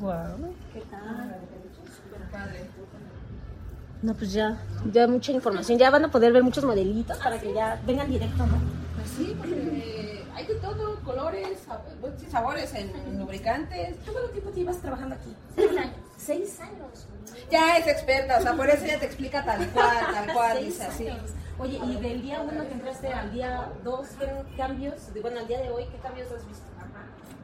Wow. 0.00 0.54
¿Qué 0.72 0.80
tal? 0.90 1.36
No, 4.02 4.14
pues 4.14 4.32
ya, 4.32 4.58
ya 4.92 5.06
mucha 5.06 5.32
información. 5.32 5.78
Ya 5.78 5.90
van 5.90 6.04
a 6.04 6.10
poder 6.10 6.32
ver 6.32 6.42
muchos 6.42 6.64
modelitos 6.64 7.16
para 7.18 7.40
que 7.40 7.54
ya 7.54 7.80
vengan 7.86 8.10
directo, 8.10 8.44
¿no? 8.46 8.56
Sí, 9.16 9.34
porque 9.38 10.24
hay 10.34 10.46
de 10.46 10.54
todo, 10.56 10.96
colores, 11.04 11.58
sabores 12.28 12.74
en 12.74 13.18
lubricantes. 13.18 13.96
¿Tú 14.04 14.12
cuánto 14.12 14.30
tiempo 14.30 14.50
llevas 14.50 14.78
trabajando 14.78 15.14
aquí? 15.14 15.34
Seis 15.54 15.70
años. 15.78 16.01
Seis 16.24 16.60
años. 16.60 17.08
Ya 17.50 17.76
es 17.78 17.86
experta, 17.86 18.38
o 18.38 18.42
sea, 18.42 18.54
por 18.54 18.68
eso 18.68 18.84
ella 18.84 18.98
te 18.98 19.06
explica 19.06 19.44
tal 19.44 19.66
cual, 19.70 19.96
tal 20.14 20.32
cual, 20.34 20.52
Seis 20.58 20.66
dice 20.66 20.84
así. 20.84 21.08
años. 21.08 21.30
Oye, 21.58 21.78
y 21.84 21.96
del 21.96 22.22
día 22.22 22.40
uno 22.40 22.66
que 22.66 22.72
entraste 22.72 23.12
al 23.12 23.32
día 23.32 23.70
dos, 23.84 24.08
¿qué 24.18 24.56
cambios? 24.56 25.12
De- 25.12 25.20
Bueno, 25.20 25.40
al 25.40 25.46
día 25.48 25.60
de 25.60 25.70
hoy, 25.70 25.84
¿qué 25.90 25.98
cambios 25.98 26.30
has 26.32 26.46
visto? 26.46 26.64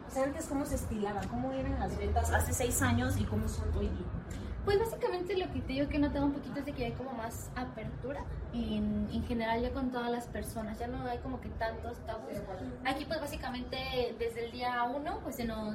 O 0.06 0.10
sea, 0.10 0.24
antes, 0.24 0.46
¿cómo 0.46 0.64
se 0.64 0.76
estilaban? 0.76 1.26
¿Cómo 1.28 1.52
eran 1.52 1.78
las 1.78 1.96
ventas 1.98 2.30
hace 2.32 2.52
seis 2.54 2.80
años 2.80 3.16
y 3.18 3.24
cómo 3.24 3.46
son 3.48 3.68
hoy 3.76 3.88
día? 3.88 4.06
Pues 4.64 4.78
básicamente 4.78 5.36
lo 5.36 5.50
que 5.52 5.60
te 5.60 5.72
digo 5.74 5.88
que 5.88 5.96
he 5.96 6.00
notado 6.00 6.24
un 6.26 6.32
poquito 6.32 6.58
es 6.60 6.66
de 6.66 6.72
que 6.72 6.86
hay 6.86 6.92
como 6.92 7.12
más 7.12 7.48
apertura 7.56 8.22
en, 8.52 9.08
en 9.12 9.24
general 9.26 9.60
ya 9.62 9.70
con 9.72 9.90
todas 9.90 10.10
las 10.10 10.26
personas, 10.26 10.78
ya 10.78 10.86
no 10.88 11.04
hay 11.06 11.18
como 11.18 11.40
que 11.40 11.48
tantos 11.50 11.98
tabús. 12.06 12.32
Aquí 12.84 13.04
pues 13.04 13.20
básicamente 13.20 13.78
desde 14.18 14.46
el 14.46 14.52
día 14.52 14.82
uno 14.84 15.20
pues 15.22 15.36
se 15.36 15.44
nos 15.44 15.74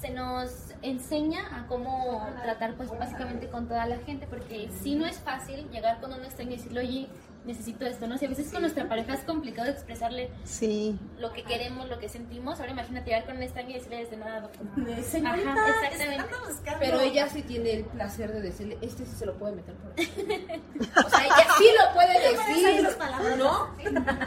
se 0.00 0.10
nos 0.10 0.50
enseña 0.82 1.40
a 1.58 1.66
cómo 1.66 2.26
tratar 2.42 2.74
pues 2.74 2.90
básicamente 2.90 3.48
con 3.48 3.66
toda 3.66 3.86
la 3.86 3.96
gente 3.98 4.26
porque 4.26 4.68
si 4.82 4.94
no 4.94 5.06
es 5.06 5.18
fácil 5.18 5.68
llegar 5.70 6.00
con 6.00 6.12
un 6.12 6.24
extraño 6.24 6.52
y 6.52 6.56
decirle 6.56 6.80
oye 6.80 7.08
necesito 7.46 7.86
esto, 7.86 8.06
¿no? 8.08 8.18
Si 8.18 8.26
a 8.26 8.28
veces 8.28 8.50
con 8.50 8.60
nuestra 8.60 8.88
pareja 8.88 9.14
es 9.14 9.20
complicado 9.20 9.70
expresarle 9.70 10.30
Sí. 10.44 10.98
lo 11.18 11.32
que 11.32 11.44
queremos, 11.44 11.88
lo 11.88 11.98
que 11.98 12.08
sentimos, 12.08 12.58
ahora 12.58 12.72
imagínate 12.72 13.10
llegar 13.10 13.24
con 13.24 13.36
un 13.36 13.42
extraño 13.44 13.70
y 13.70 13.74
decirle 13.74 13.98
desde 13.98 14.16
nada, 14.16 14.50
Señorita, 15.08 15.52
Ajá, 15.52 15.84
exactamente. 15.84 16.24
Pero 16.80 17.00
ella 17.00 17.28
sí 17.28 17.42
tiene 17.42 17.72
el 17.72 17.84
placer 17.84 18.32
de 18.32 18.42
decirle, 18.42 18.78
este 18.80 19.06
sí 19.06 19.14
se 19.14 19.26
lo 19.26 19.34
puede 19.34 19.54
meter 19.54 19.74
por 19.74 19.92
ahí. 19.96 20.62
O 21.06 21.08
sea, 21.08 21.24
ella 21.24 21.46
sí 21.56 21.68
lo 21.78 21.94
puede 21.94 22.32
decir. 22.32 22.88
¿no? 23.38 23.68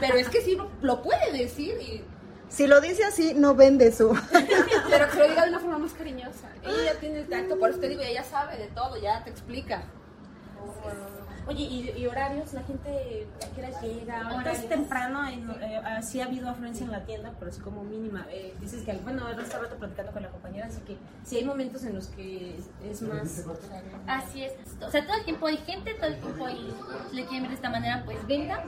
Pero 0.00 0.14
es 0.16 0.28
que 0.30 0.40
sí 0.40 0.56
lo, 0.56 0.70
lo 0.80 1.02
puede 1.02 1.30
decir, 1.32 1.74
y, 1.80 2.02
Si 2.50 2.66
lo 2.66 2.80
dice 2.80 3.04
así, 3.04 3.32
no 3.34 3.54
vende 3.54 3.92
su. 3.92 4.08
pero 4.90 5.08
que 5.08 5.18
lo 5.18 5.28
diga 5.28 5.44
de 5.44 5.50
una 5.50 5.60
forma 5.60 5.78
más 5.78 5.92
cariñosa. 5.92 6.50
Ella 6.62 6.98
tiene 6.98 7.20
el 7.20 7.28
tacto, 7.28 7.58
por 7.58 7.70
eso 7.70 7.78
te 7.78 7.88
digo, 7.88 8.02
ella 8.02 8.24
sabe 8.24 8.58
de 8.58 8.66
todo, 8.66 9.00
ya 9.00 9.22
te 9.24 9.30
explica. 9.30 9.84
Oye, 11.50 11.64
¿y, 11.64 11.94
y 11.96 12.06
horarios? 12.06 12.52
¿La 12.52 12.62
gente 12.62 13.26
a 13.44 13.54
qué 13.54 13.60
hora 13.60 13.80
llega? 13.80 14.28
Ahorita 14.28 14.52
es 14.52 14.68
temprano, 14.68 15.26
en, 15.26 15.50
eh, 15.50 15.82
sí 16.00 16.20
ha 16.20 16.26
habido 16.26 16.48
afluencia 16.48 16.84
en 16.86 16.92
la 16.92 17.04
tienda, 17.04 17.32
pero 17.40 17.50
sí 17.50 17.60
como 17.60 17.82
mínima. 17.82 18.24
Eh, 18.30 18.54
dices 18.60 18.84
que, 18.84 18.92
bueno, 18.98 19.26
ahora 19.26 19.42
está 19.42 19.58
rato 19.58 19.74
platicando 19.74 20.12
con 20.12 20.22
la 20.22 20.28
compañera, 20.28 20.68
así 20.68 20.80
que 20.82 20.96
sí 21.24 21.38
hay 21.38 21.44
momentos 21.44 21.82
en 21.82 21.96
los 21.96 22.06
que 22.06 22.54
es, 22.56 22.70
es 22.88 23.02
más... 23.02 23.44
Así 24.06 24.44
es. 24.44 24.52
O 24.80 24.90
sea, 24.92 25.04
todo 25.04 25.16
el 25.16 25.24
tiempo 25.24 25.48
hay 25.48 25.56
gente, 25.56 25.94
todo 25.94 26.06
el 26.06 26.20
tiempo 26.20 26.46
hay, 26.46 26.72
si 27.10 27.16
le 27.16 27.22
quieren 27.24 27.42
ver 27.42 27.50
de 27.50 27.56
esta 27.56 27.70
manera, 27.70 28.02
pues 28.04 28.24
venga. 28.28 28.64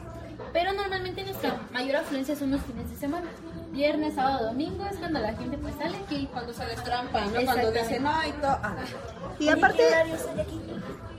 Pero 0.53 0.73
normalmente 0.73 1.23
nuestra 1.23 1.61
mayor 1.73 1.97
afluencia 1.97 2.35
son 2.35 2.51
los 2.51 2.63
fines 2.63 2.91
de 2.91 2.97
semana. 2.97 3.29
Viernes, 3.71 4.15
sábado, 4.15 4.47
domingo 4.47 4.85
es 4.87 4.97
cuando 4.97 5.21
la 5.21 5.35
gente 5.35 5.57
pues 5.57 5.77
sale 5.77 5.99
aquí. 5.99 6.29
Cuando 6.33 6.53
se 6.53 6.65
destrampa, 6.65 7.27
¿no? 7.27 7.45
Cuando 7.45 7.71
dicen, 7.71 8.05
ay, 8.07 8.35
ah, 8.43 8.75
Y 9.39 9.49
aparte, 9.49 9.79
¿Qué 9.79 9.87
horarios 9.87 10.27
hay 10.27 10.41
aquí? 10.41 10.61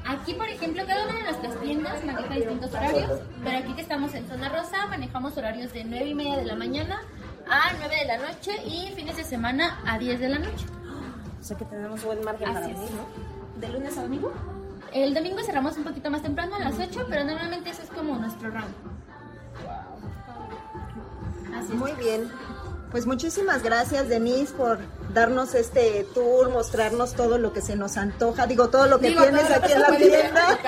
Aquí, 0.05 0.33
por 0.33 0.47
ejemplo, 0.47 0.83
cada 0.85 1.05
una 1.05 1.13
de 1.13 1.23
nuestras 1.23 1.59
tiendas 1.61 2.03
maneja 2.03 2.33
distintos 2.33 2.73
horarios, 2.73 3.21
pero 3.43 3.57
aquí 3.57 3.73
que 3.73 3.81
estamos 3.81 4.13
en 4.13 4.27
zona 4.27 4.49
rosa 4.49 4.85
manejamos 4.87 5.37
horarios 5.37 5.71
de 5.73 5.85
9 5.85 6.05
y 6.05 6.13
media 6.13 6.37
de 6.37 6.45
la 6.45 6.55
mañana 6.55 7.01
a 7.49 7.71
9 7.79 7.95
de 7.95 8.05
la 8.05 8.17
noche 8.17 8.51
y 8.65 8.91
fines 8.95 9.15
de 9.15 9.23
semana 9.23 9.79
a 9.85 9.97
10 9.97 10.19
de 10.19 10.29
la 10.29 10.39
noche. 10.39 10.65
O 11.39 11.45
sea 11.45 11.57
que 11.57 11.65
tenemos 11.65 12.01
buen 12.05 12.23
margen 12.23 12.47
Así 12.47 12.53
para 12.53 12.67
venir, 12.67 12.91
¿no? 12.91 13.59
¿De 13.59 13.67
lunes 13.67 13.97
a 13.97 14.03
domingo? 14.03 14.31
El 14.93 15.13
domingo 15.13 15.43
cerramos 15.43 15.75
un 15.75 15.83
poquito 15.83 16.09
más 16.09 16.21
temprano 16.21 16.55
a 16.55 16.59
las 16.59 16.79
8, 16.79 17.05
pero 17.09 17.25
normalmente 17.25 17.69
eso 17.69 17.81
es 17.81 17.89
como 17.89 18.15
nuestro 18.15 18.49
rango. 18.49 18.69
Así 21.53 21.73
es. 21.73 21.77
muy 21.77 21.91
bien. 21.93 22.31
Pues 22.93 23.05
muchísimas 23.07 23.63
gracias, 23.63 24.07
Denise, 24.07 24.53
por 24.53 24.77
darnos 25.15 25.55
este 25.55 26.05
tour, 26.13 26.49
mostrarnos 26.51 27.13
todo 27.15 27.37
lo 27.39 27.51
que 27.51 27.59
se 27.61 27.75
nos 27.75 27.97
antoja. 27.97 28.45
Digo, 28.47 28.69
todo 28.69 28.85
lo 28.85 28.99
que 28.99 29.09
Digo, 29.09 29.23
tienes 29.23 29.49
aquí 29.49 29.71
en 29.73 29.81
la 29.81 29.97
tienda. 29.97 30.59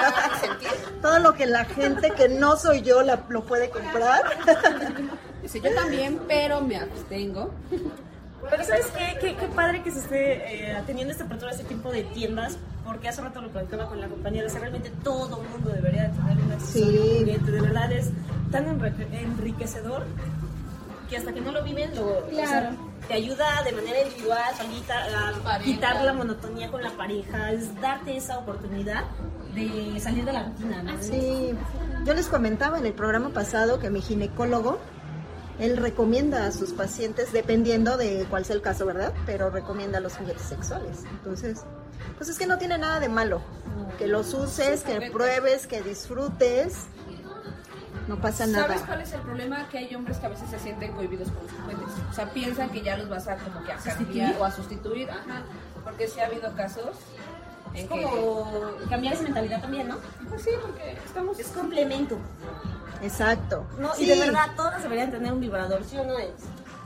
todo 1.03 1.19
lo 1.19 1.33
que 1.35 1.45
la 1.45 1.65
gente 1.65 2.09
que 2.11 2.27
no 2.27 2.57
soy 2.57 2.81
yo 2.81 3.03
la- 3.03 3.23
lo 3.29 3.45
puede 3.45 3.69
comprar. 3.69 4.23
Dice, 5.43 5.61
yo 5.61 5.71
también, 5.75 6.19
pero 6.27 6.61
me 6.61 6.77
abstengo. 6.77 7.51
Pero 8.49 8.63
¿sabes 8.63 8.87
qué? 8.97 9.17
Qué, 9.21 9.35
qué 9.35 9.47
padre 9.47 9.83
que 9.83 9.91
se 9.91 9.99
esté 9.99 10.71
eh, 10.71 10.83
teniendo 10.87 11.11
esta 11.11 11.25
apertura 11.25 11.51
de 11.51 11.61
este 11.61 11.73
tipo 11.75 11.91
de 11.91 12.03
tiendas, 12.03 12.57
porque 12.83 13.07
hace 13.07 13.21
rato 13.21 13.39
lo 13.41 13.49
platicaba 13.49 13.87
con 13.87 14.01
la 14.01 14.07
compañera, 14.07 14.47
o 14.47 14.49
sea, 14.49 14.59
realmente 14.61 14.91
todo 15.03 15.41
el 15.43 15.49
mundo 15.49 15.69
debería 15.71 16.09
de 16.09 16.09
tener 16.09 16.37
un 16.43 16.51
accesorio 16.51 17.01
Sí. 17.03 17.23
de 17.51 17.61
verdad 17.61 17.91
es 17.91 18.09
tan 18.51 18.67
enrique- 18.67 19.07
enriquecedor 19.19 20.03
que 21.09 21.17
hasta 21.17 21.33
que 21.33 21.41
no 21.41 21.51
lo 21.51 21.63
viven, 21.63 21.95
lo, 21.95 22.05
o 22.25 22.29
sea, 22.33 22.45
Claro. 22.45 22.75
te 23.07 23.13
ayuda 23.13 23.63
de 23.63 23.71
manera 23.71 24.01
individual, 24.01 24.55
solita, 24.57 24.95
a 25.45 25.59
quitar 25.59 26.03
la 26.03 26.13
monotonía 26.13 26.69
con 26.71 26.81
la 26.81 26.91
pareja, 26.91 27.51
es 27.51 27.79
darte 27.81 28.17
esa 28.17 28.37
oportunidad 28.39 29.03
de 29.53 29.99
salir 29.99 30.25
de 30.25 30.33
la 30.33 30.43
rutina, 30.43 30.83
¿no? 30.83 31.01
Sí, 31.01 31.53
yo 32.05 32.13
les 32.13 32.27
comentaba 32.27 32.77
en 32.77 32.85
el 32.85 32.93
programa 32.93 33.29
pasado 33.29 33.79
que 33.79 33.89
mi 33.89 34.01
ginecólogo, 34.01 34.79
él 35.59 35.77
recomienda 35.77 36.45
a 36.47 36.51
sus 36.51 36.71
pacientes, 36.73 37.31
dependiendo 37.31 37.95
de 37.95 38.25
cuál 38.29 38.43
sea 38.43 38.55
el 38.57 38.61
caso, 38.61 38.85
¿verdad? 38.85 39.13
Pero 39.25 39.49
recomienda 39.49 40.01
los 40.01 40.17
juguetes 40.17 40.41
sexuales. 40.43 41.03
Entonces, 41.11 41.63
pues 42.17 42.29
es 42.29 42.37
que 42.37 42.45
no 42.45 42.57
tiene 42.57 42.77
nada 42.77 42.99
de 42.99 43.07
malo. 43.07 43.41
Que 43.97 44.07
los 44.07 44.33
uses, 44.33 44.83
que 44.83 45.09
pruebes, 45.11 45.67
que 45.67 45.81
disfrutes. 45.81 46.75
No 48.07 48.17
pasa 48.17 48.45
nada. 48.45 48.67
¿Sabes 48.67 48.81
cuál 48.83 49.01
es 49.01 49.13
el 49.13 49.21
problema? 49.21 49.67
Que 49.69 49.79
hay 49.79 49.95
hombres 49.95 50.17
que 50.17 50.25
a 50.27 50.29
veces 50.29 50.49
se 50.49 50.59
sienten 50.59 50.91
cohibidos 50.93 51.29
por 51.29 51.43
los 51.43 51.51
juguetes. 51.53 51.93
O 52.09 52.13
sea, 52.13 52.29
piensan 52.29 52.69
que 52.69 52.81
ya 52.81 52.97
los 52.97 53.09
vas 53.09 53.27
a 53.27 53.37
como 53.37 53.63
que 53.63 53.71
a 53.71 53.77
cambiar 53.77 54.35
o 54.39 54.45
a 54.45 54.51
sustituir. 54.51 55.09
Ajá. 55.09 55.41
Porque 55.83 56.07
sí 56.07 56.19
ha 56.19 56.25
habido 56.27 56.53
casos 56.55 56.89
Es 57.73 57.81
que... 57.83 57.87
como 57.87 58.75
cambiar 58.89 59.13
esa 59.15 59.23
mentalidad 59.23 59.61
también, 59.61 59.87
¿no? 59.87 59.97
Pues 60.29 60.43
sí, 60.43 60.51
porque 60.61 60.97
estamos... 61.05 61.39
Es 61.39 61.47
complemento. 61.47 62.17
Exacto. 63.01 63.65
No, 63.79 63.93
Sí, 63.95 64.03
y 64.03 64.07
de 64.07 64.19
verdad, 64.19 64.49
todas 64.55 64.81
deberían 64.83 65.11
tener 65.11 65.31
un 65.33 65.39
vibrador, 65.41 65.83
¿sí 65.83 65.97
o 65.97 66.03
no 66.05 66.17
es? 66.17 66.31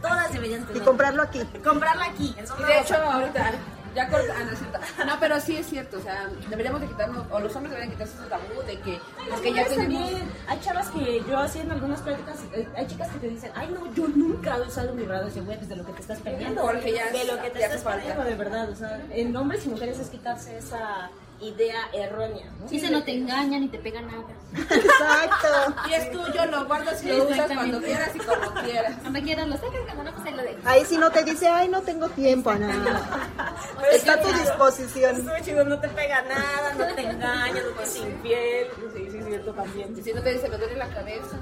Todas 0.02 0.32
deberían 0.34 0.62
Y 0.62 0.66
tener. 0.66 0.84
comprarlo 0.84 1.22
aquí. 1.24 1.44
comprarla 1.64 2.06
aquí. 2.06 2.36
Y 2.60 2.64
de 2.64 2.80
hecho, 2.80 2.96
ahorita... 2.96 3.52
Ya 3.95 4.08
corta, 4.10 4.34
ah, 4.38 4.43
no, 4.43 4.52
es 4.52 4.60
cierto. 4.60 4.80
no, 5.06 5.19
pero 5.19 5.39
sí 5.39 5.58
es 5.58 5.67
cierto, 5.67 5.97
o 5.97 6.02
sea, 6.02 6.30
deberíamos 6.49 6.82
de 6.82 6.88
quitarnos, 6.88 7.25
o 7.30 7.39
los 7.39 7.56
hombres 7.56 7.71
deberían 7.71 7.91
quitarse 7.91 8.17
ese 8.17 8.30
tabú 8.30 8.62
de 8.65 8.80
que, 8.80 8.99
porque 9.30 9.54
ya 9.54 9.65
tenemos... 9.65 10.10
también. 10.10 10.32
Hay 10.47 10.60
chavas 10.60 10.89
que 10.89 11.23
yo 11.28 11.38
hacía 11.39 11.63
en 11.63 11.71
algunas 11.71 12.02
prácticas, 12.02 12.38
eh, 12.54 12.67
hay 12.75 12.88
chicas 12.88 13.10
que 13.10 13.19
te 13.19 13.30
dicen, 13.30 13.52
ay 13.56 13.69
no, 13.73 13.93
yo 13.93 14.08
nunca 14.08 14.58
he 14.58 14.62
usado 14.62 14.91
un 14.91 14.97
vibrador 14.97 15.28
ese 15.30 15.41
güey, 15.41 15.58
pues 15.58 15.69
de 15.69 15.75
lo 15.75 15.86
que 15.86 15.93
te 15.93 16.02
estás 16.02 16.19
perdiendo. 16.19 16.62
Porque 16.62 16.93
ya 16.93 17.12
de 17.12 17.25
lo 17.25 17.41
que 17.41 17.49
te 17.49 17.60
ya 17.60 17.65
estás 17.65 17.84
falta. 17.84 17.99
perdiendo, 17.99 18.23
de 18.23 18.36
verdad. 18.36 18.69
O 18.69 18.75
sea, 18.75 19.02
en 19.12 19.36
hombres 19.36 19.65
y 19.65 19.69
mujeres 19.69 19.99
es 19.99 20.10
quitarse 20.10 20.58
esa 20.58 21.10
idea 21.41 21.89
errónea. 21.93 22.52
¿no? 22.60 22.67
Si 22.67 22.80
se 22.80 22.89
no 22.89 23.04
te 23.04 23.13
engañan 23.13 23.63
y 23.63 23.69
te 23.69 23.80
pegan 23.80 24.08
nada. 24.08 24.23
Exacto. 24.54 25.47
Y 25.89 25.93
es 25.93 26.12
tuyo, 26.12 26.45
lo 26.47 26.65
guardas 26.65 27.04
y 27.04 27.08
lo 27.08 27.28
usas 27.28 27.52
cuando 27.52 27.82
quieras 27.82 28.12
y 28.15 28.19
como 28.19 28.54
quieras. 28.62 28.95
Cuando 29.02 29.21
quieras 29.21 29.47
lo 29.47 29.56
sacas, 29.56 29.80
cuando 29.86 30.04
no, 30.04 30.13
pues 30.13 30.28
ahí 30.28 30.34
lo 30.34 30.43
dejas. 30.43 30.65
Ahí 30.65 30.86
si 30.86 30.97
no 30.97 31.12
te 31.12 31.23
dice, 31.23 31.47
ay, 31.47 31.69
no 31.69 31.82
tengo 31.82 32.10
tiempo, 32.10 32.52
Está 33.92 34.13
a 34.13 34.22
tu 34.22 34.28
disposición. 34.30 35.15
Estuvo 35.15 35.36
chido, 35.44 35.65
no 35.65 35.80
te 35.80 35.88
pega 35.89 36.22
nada, 36.24 36.74
no 36.78 36.96
te 36.96 37.02
engaña, 37.02 37.54
no 37.54 37.70
te 37.78 37.84
es 37.84 37.96
infiel. 37.98 38.68
Sí, 38.96 39.08
sí, 39.12 39.18
es 39.18 39.26
cierto 39.26 39.54
también. 39.54 40.04
Si 40.04 40.13
no 40.13 40.22
te 40.22 40.34
dice, 40.34 40.50
me 40.50 40.58
duele 40.58 40.76
la 40.76 40.88
cabeza, 40.89 41.38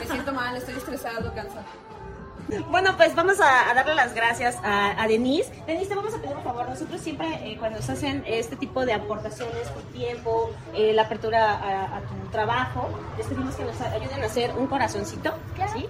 me 0.00 0.06
siento 0.06 0.32
mal, 0.32 0.56
estoy 0.56 0.74
estresado, 0.74 1.32
cansado. 1.34 1.64
Bueno, 2.70 2.96
pues 2.96 3.12
vamos 3.16 3.40
a, 3.40 3.68
a 3.70 3.74
darle 3.74 3.96
las 3.96 4.14
gracias 4.14 4.56
a, 4.62 5.02
a 5.02 5.08
Denise. 5.08 5.52
Denise, 5.66 5.88
te 5.88 5.94
vamos 5.96 6.14
a 6.14 6.18
pedir 6.18 6.36
un 6.36 6.44
favor. 6.44 6.68
Nosotros 6.68 7.00
siempre, 7.00 7.26
eh, 7.42 7.56
cuando 7.58 7.82
se 7.82 7.90
hacen 7.90 8.22
este 8.24 8.54
tipo 8.54 8.86
de 8.86 8.92
aportaciones, 8.92 9.74
tu 9.74 9.80
tiempo, 9.98 10.50
eh, 10.72 10.92
la 10.92 11.02
apertura 11.02 11.54
a, 11.56 11.96
a 11.96 12.00
tu 12.02 12.30
trabajo, 12.30 12.88
les 13.18 13.26
pedimos 13.26 13.56
que 13.56 13.64
nos 13.64 13.80
ayuden 13.80 14.22
a 14.22 14.26
hacer 14.26 14.52
un 14.54 14.68
corazoncito. 14.68 15.34
¿sí? 15.74 15.88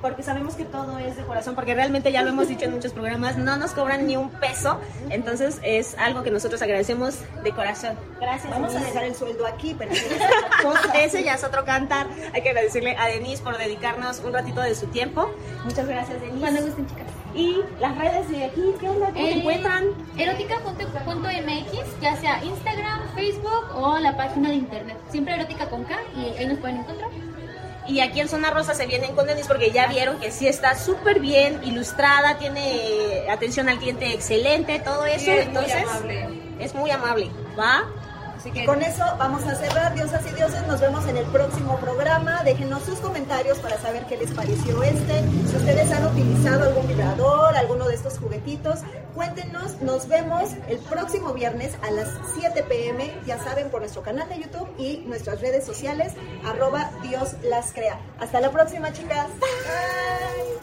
Porque 0.00 0.22
sabemos 0.22 0.54
que 0.54 0.64
todo 0.64 0.96
es 0.98 1.16
de 1.16 1.24
corazón, 1.24 1.54
porque 1.56 1.74
realmente 1.74 2.12
ya 2.12 2.22
lo 2.22 2.28
hemos 2.30 2.46
dicho 2.48 2.64
en 2.66 2.72
muchos 2.72 2.92
programas, 2.92 3.36
no 3.36 3.56
nos 3.56 3.72
cobran 3.72 4.06
ni 4.06 4.16
un 4.16 4.30
peso. 4.30 4.78
Entonces 5.10 5.58
es 5.62 5.96
algo 5.98 6.22
que 6.22 6.30
nosotros 6.30 6.62
agradecemos 6.62 7.16
de 7.42 7.50
corazón. 7.52 7.96
Gracias. 8.20 8.50
Vamos 8.50 8.70
a 8.70 8.74
Denise. 8.74 8.90
dejar 8.92 9.04
el 9.04 9.14
sueldo 9.16 9.46
aquí, 9.46 9.74
pero 9.76 9.90
Ese 10.94 11.22
ya 11.24 11.34
es 11.34 11.42
otro 11.44 11.64
cantar. 11.64 12.06
Hay 12.32 12.42
que 12.42 12.50
agradecerle 12.50 12.96
a 12.96 13.06
Denise 13.08 13.42
por 13.42 13.58
dedicarnos 13.58 14.20
un 14.20 14.32
ratito 14.32 14.60
de 14.60 14.74
su 14.74 14.86
tiempo. 14.86 15.30
Muchas 15.64 15.86
gracias, 15.88 16.20
Denise. 16.20 16.38
Cuando 16.40 16.62
gusten, 16.62 16.86
chicas. 16.86 17.06
Y 17.34 17.60
las 17.80 17.96
redes 17.98 18.28
de 18.30 18.44
aquí, 18.44 18.62
¿qué 18.80 18.88
onda? 18.88 19.06
¿Cómo 19.06 19.18
te 19.18 19.30
Eh, 19.32 19.38
encuentran? 19.38 19.84
Erótica.mx, 20.16 22.00
ya 22.00 22.16
sea 22.16 22.42
Instagram, 22.44 23.00
Facebook 23.14 23.64
o 23.74 23.98
la 23.98 24.16
página 24.16 24.48
de 24.48 24.54
internet. 24.56 24.96
Siempre 25.10 25.34
erótica 25.34 25.68
con 25.68 25.84
K 25.84 25.94
y 26.16 26.38
ahí 26.38 26.46
nos 26.46 26.58
pueden 26.58 26.78
encontrar. 26.78 27.10
Y 27.88 28.00
aquí 28.00 28.20
en 28.20 28.28
Zona 28.28 28.50
Rosa 28.50 28.74
se 28.74 28.86
vienen 28.86 29.14
con 29.14 29.26
Denise 29.26 29.48
porque 29.48 29.70
ya 29.70 29.86
vieron 29.86 30.20
que 30.20 30.30
sí 30.30 30.46
está 30.46 30.76
súper 30.76 31.20
bien 31.20 31.60
ilustrada, 31.64 32.36
tiene 32.38 33.24
atención 33.30 33.68
al 33.68 33.78
cliente 33.78 34.12
excelente, 34.12 34.78
todo 34.80 35.06
eso. 35.06 35.24
Sí, 35.24 35.30
es 35.30 35.46
entonces, 35.46 35.84
es 36.60 36.74
muy 36.74 36.90
amable. 36.90 37.30
¿Va? 37.58 37.84
Con 38.66 38.82
eso 38.82 39.04
vamos 39.18 39.44
a 39.44 39.54
cerrar, 39.54 39.94
diosas 39.94 40.22
y 40.30 40.34
dioses. 40.34 40.66
Nos 40.66 40.80
vemos 40.80 41.06
en 41.06 41.16
el 41.16 41.26
próximo 41.26 41.78
programa. 41.78 42.42
Déjenos 42.44 42.82
sus 42.82 42.98
comentarios 42.98 43.58
para 43.58 43.78
saber 43.78 44.06
qué 44.06 44.16
les 44.16 44.30
pareció 44.32 44.82
este. 44.82 45.22
Si 45.48 45.56
ustedes 45.56 45.90
han 45.92 46.06
utilizado 46.06 46.64
algún 46.64 46.86
vibrador, 46.86 47.56
alguno 47.56 47.88
de 47.88 47.94
estos 47.94 48.18
juguetitos, 48.18 48.80
cuéntenos. 49.14 49.80
Nos 49.82 50.08
vemos 50.08 50.50
el 50.68 50.78
próximo 50.78 51.32
viernes 51.32 51.76
a 51.82 51.90
las 51.90 52.08
7 52.34 52.62
pm. 52.64 53.12
Ya 53.26 53.38
saben, 53.38 53.70
por 53.70 53.80
nuestro 53.80 54.02
canal 54.02 54.28
de 54.28 54.40
YouTube 54.40 54.68
y 54.78 54.98
nuestras 55.06 55.40
redes 55.40 55.64
sociales, 55.64 56.14
arroba 56.44 56.90
Dios 57.02 57.34
las 57.42 57.72
crea. 57.72 58.00
Hasta 58.18 58.40
la 58.40 58.50
próxima, 58.50 58.92
chicas. 58.92 59.28
Bye. 59.40 60.57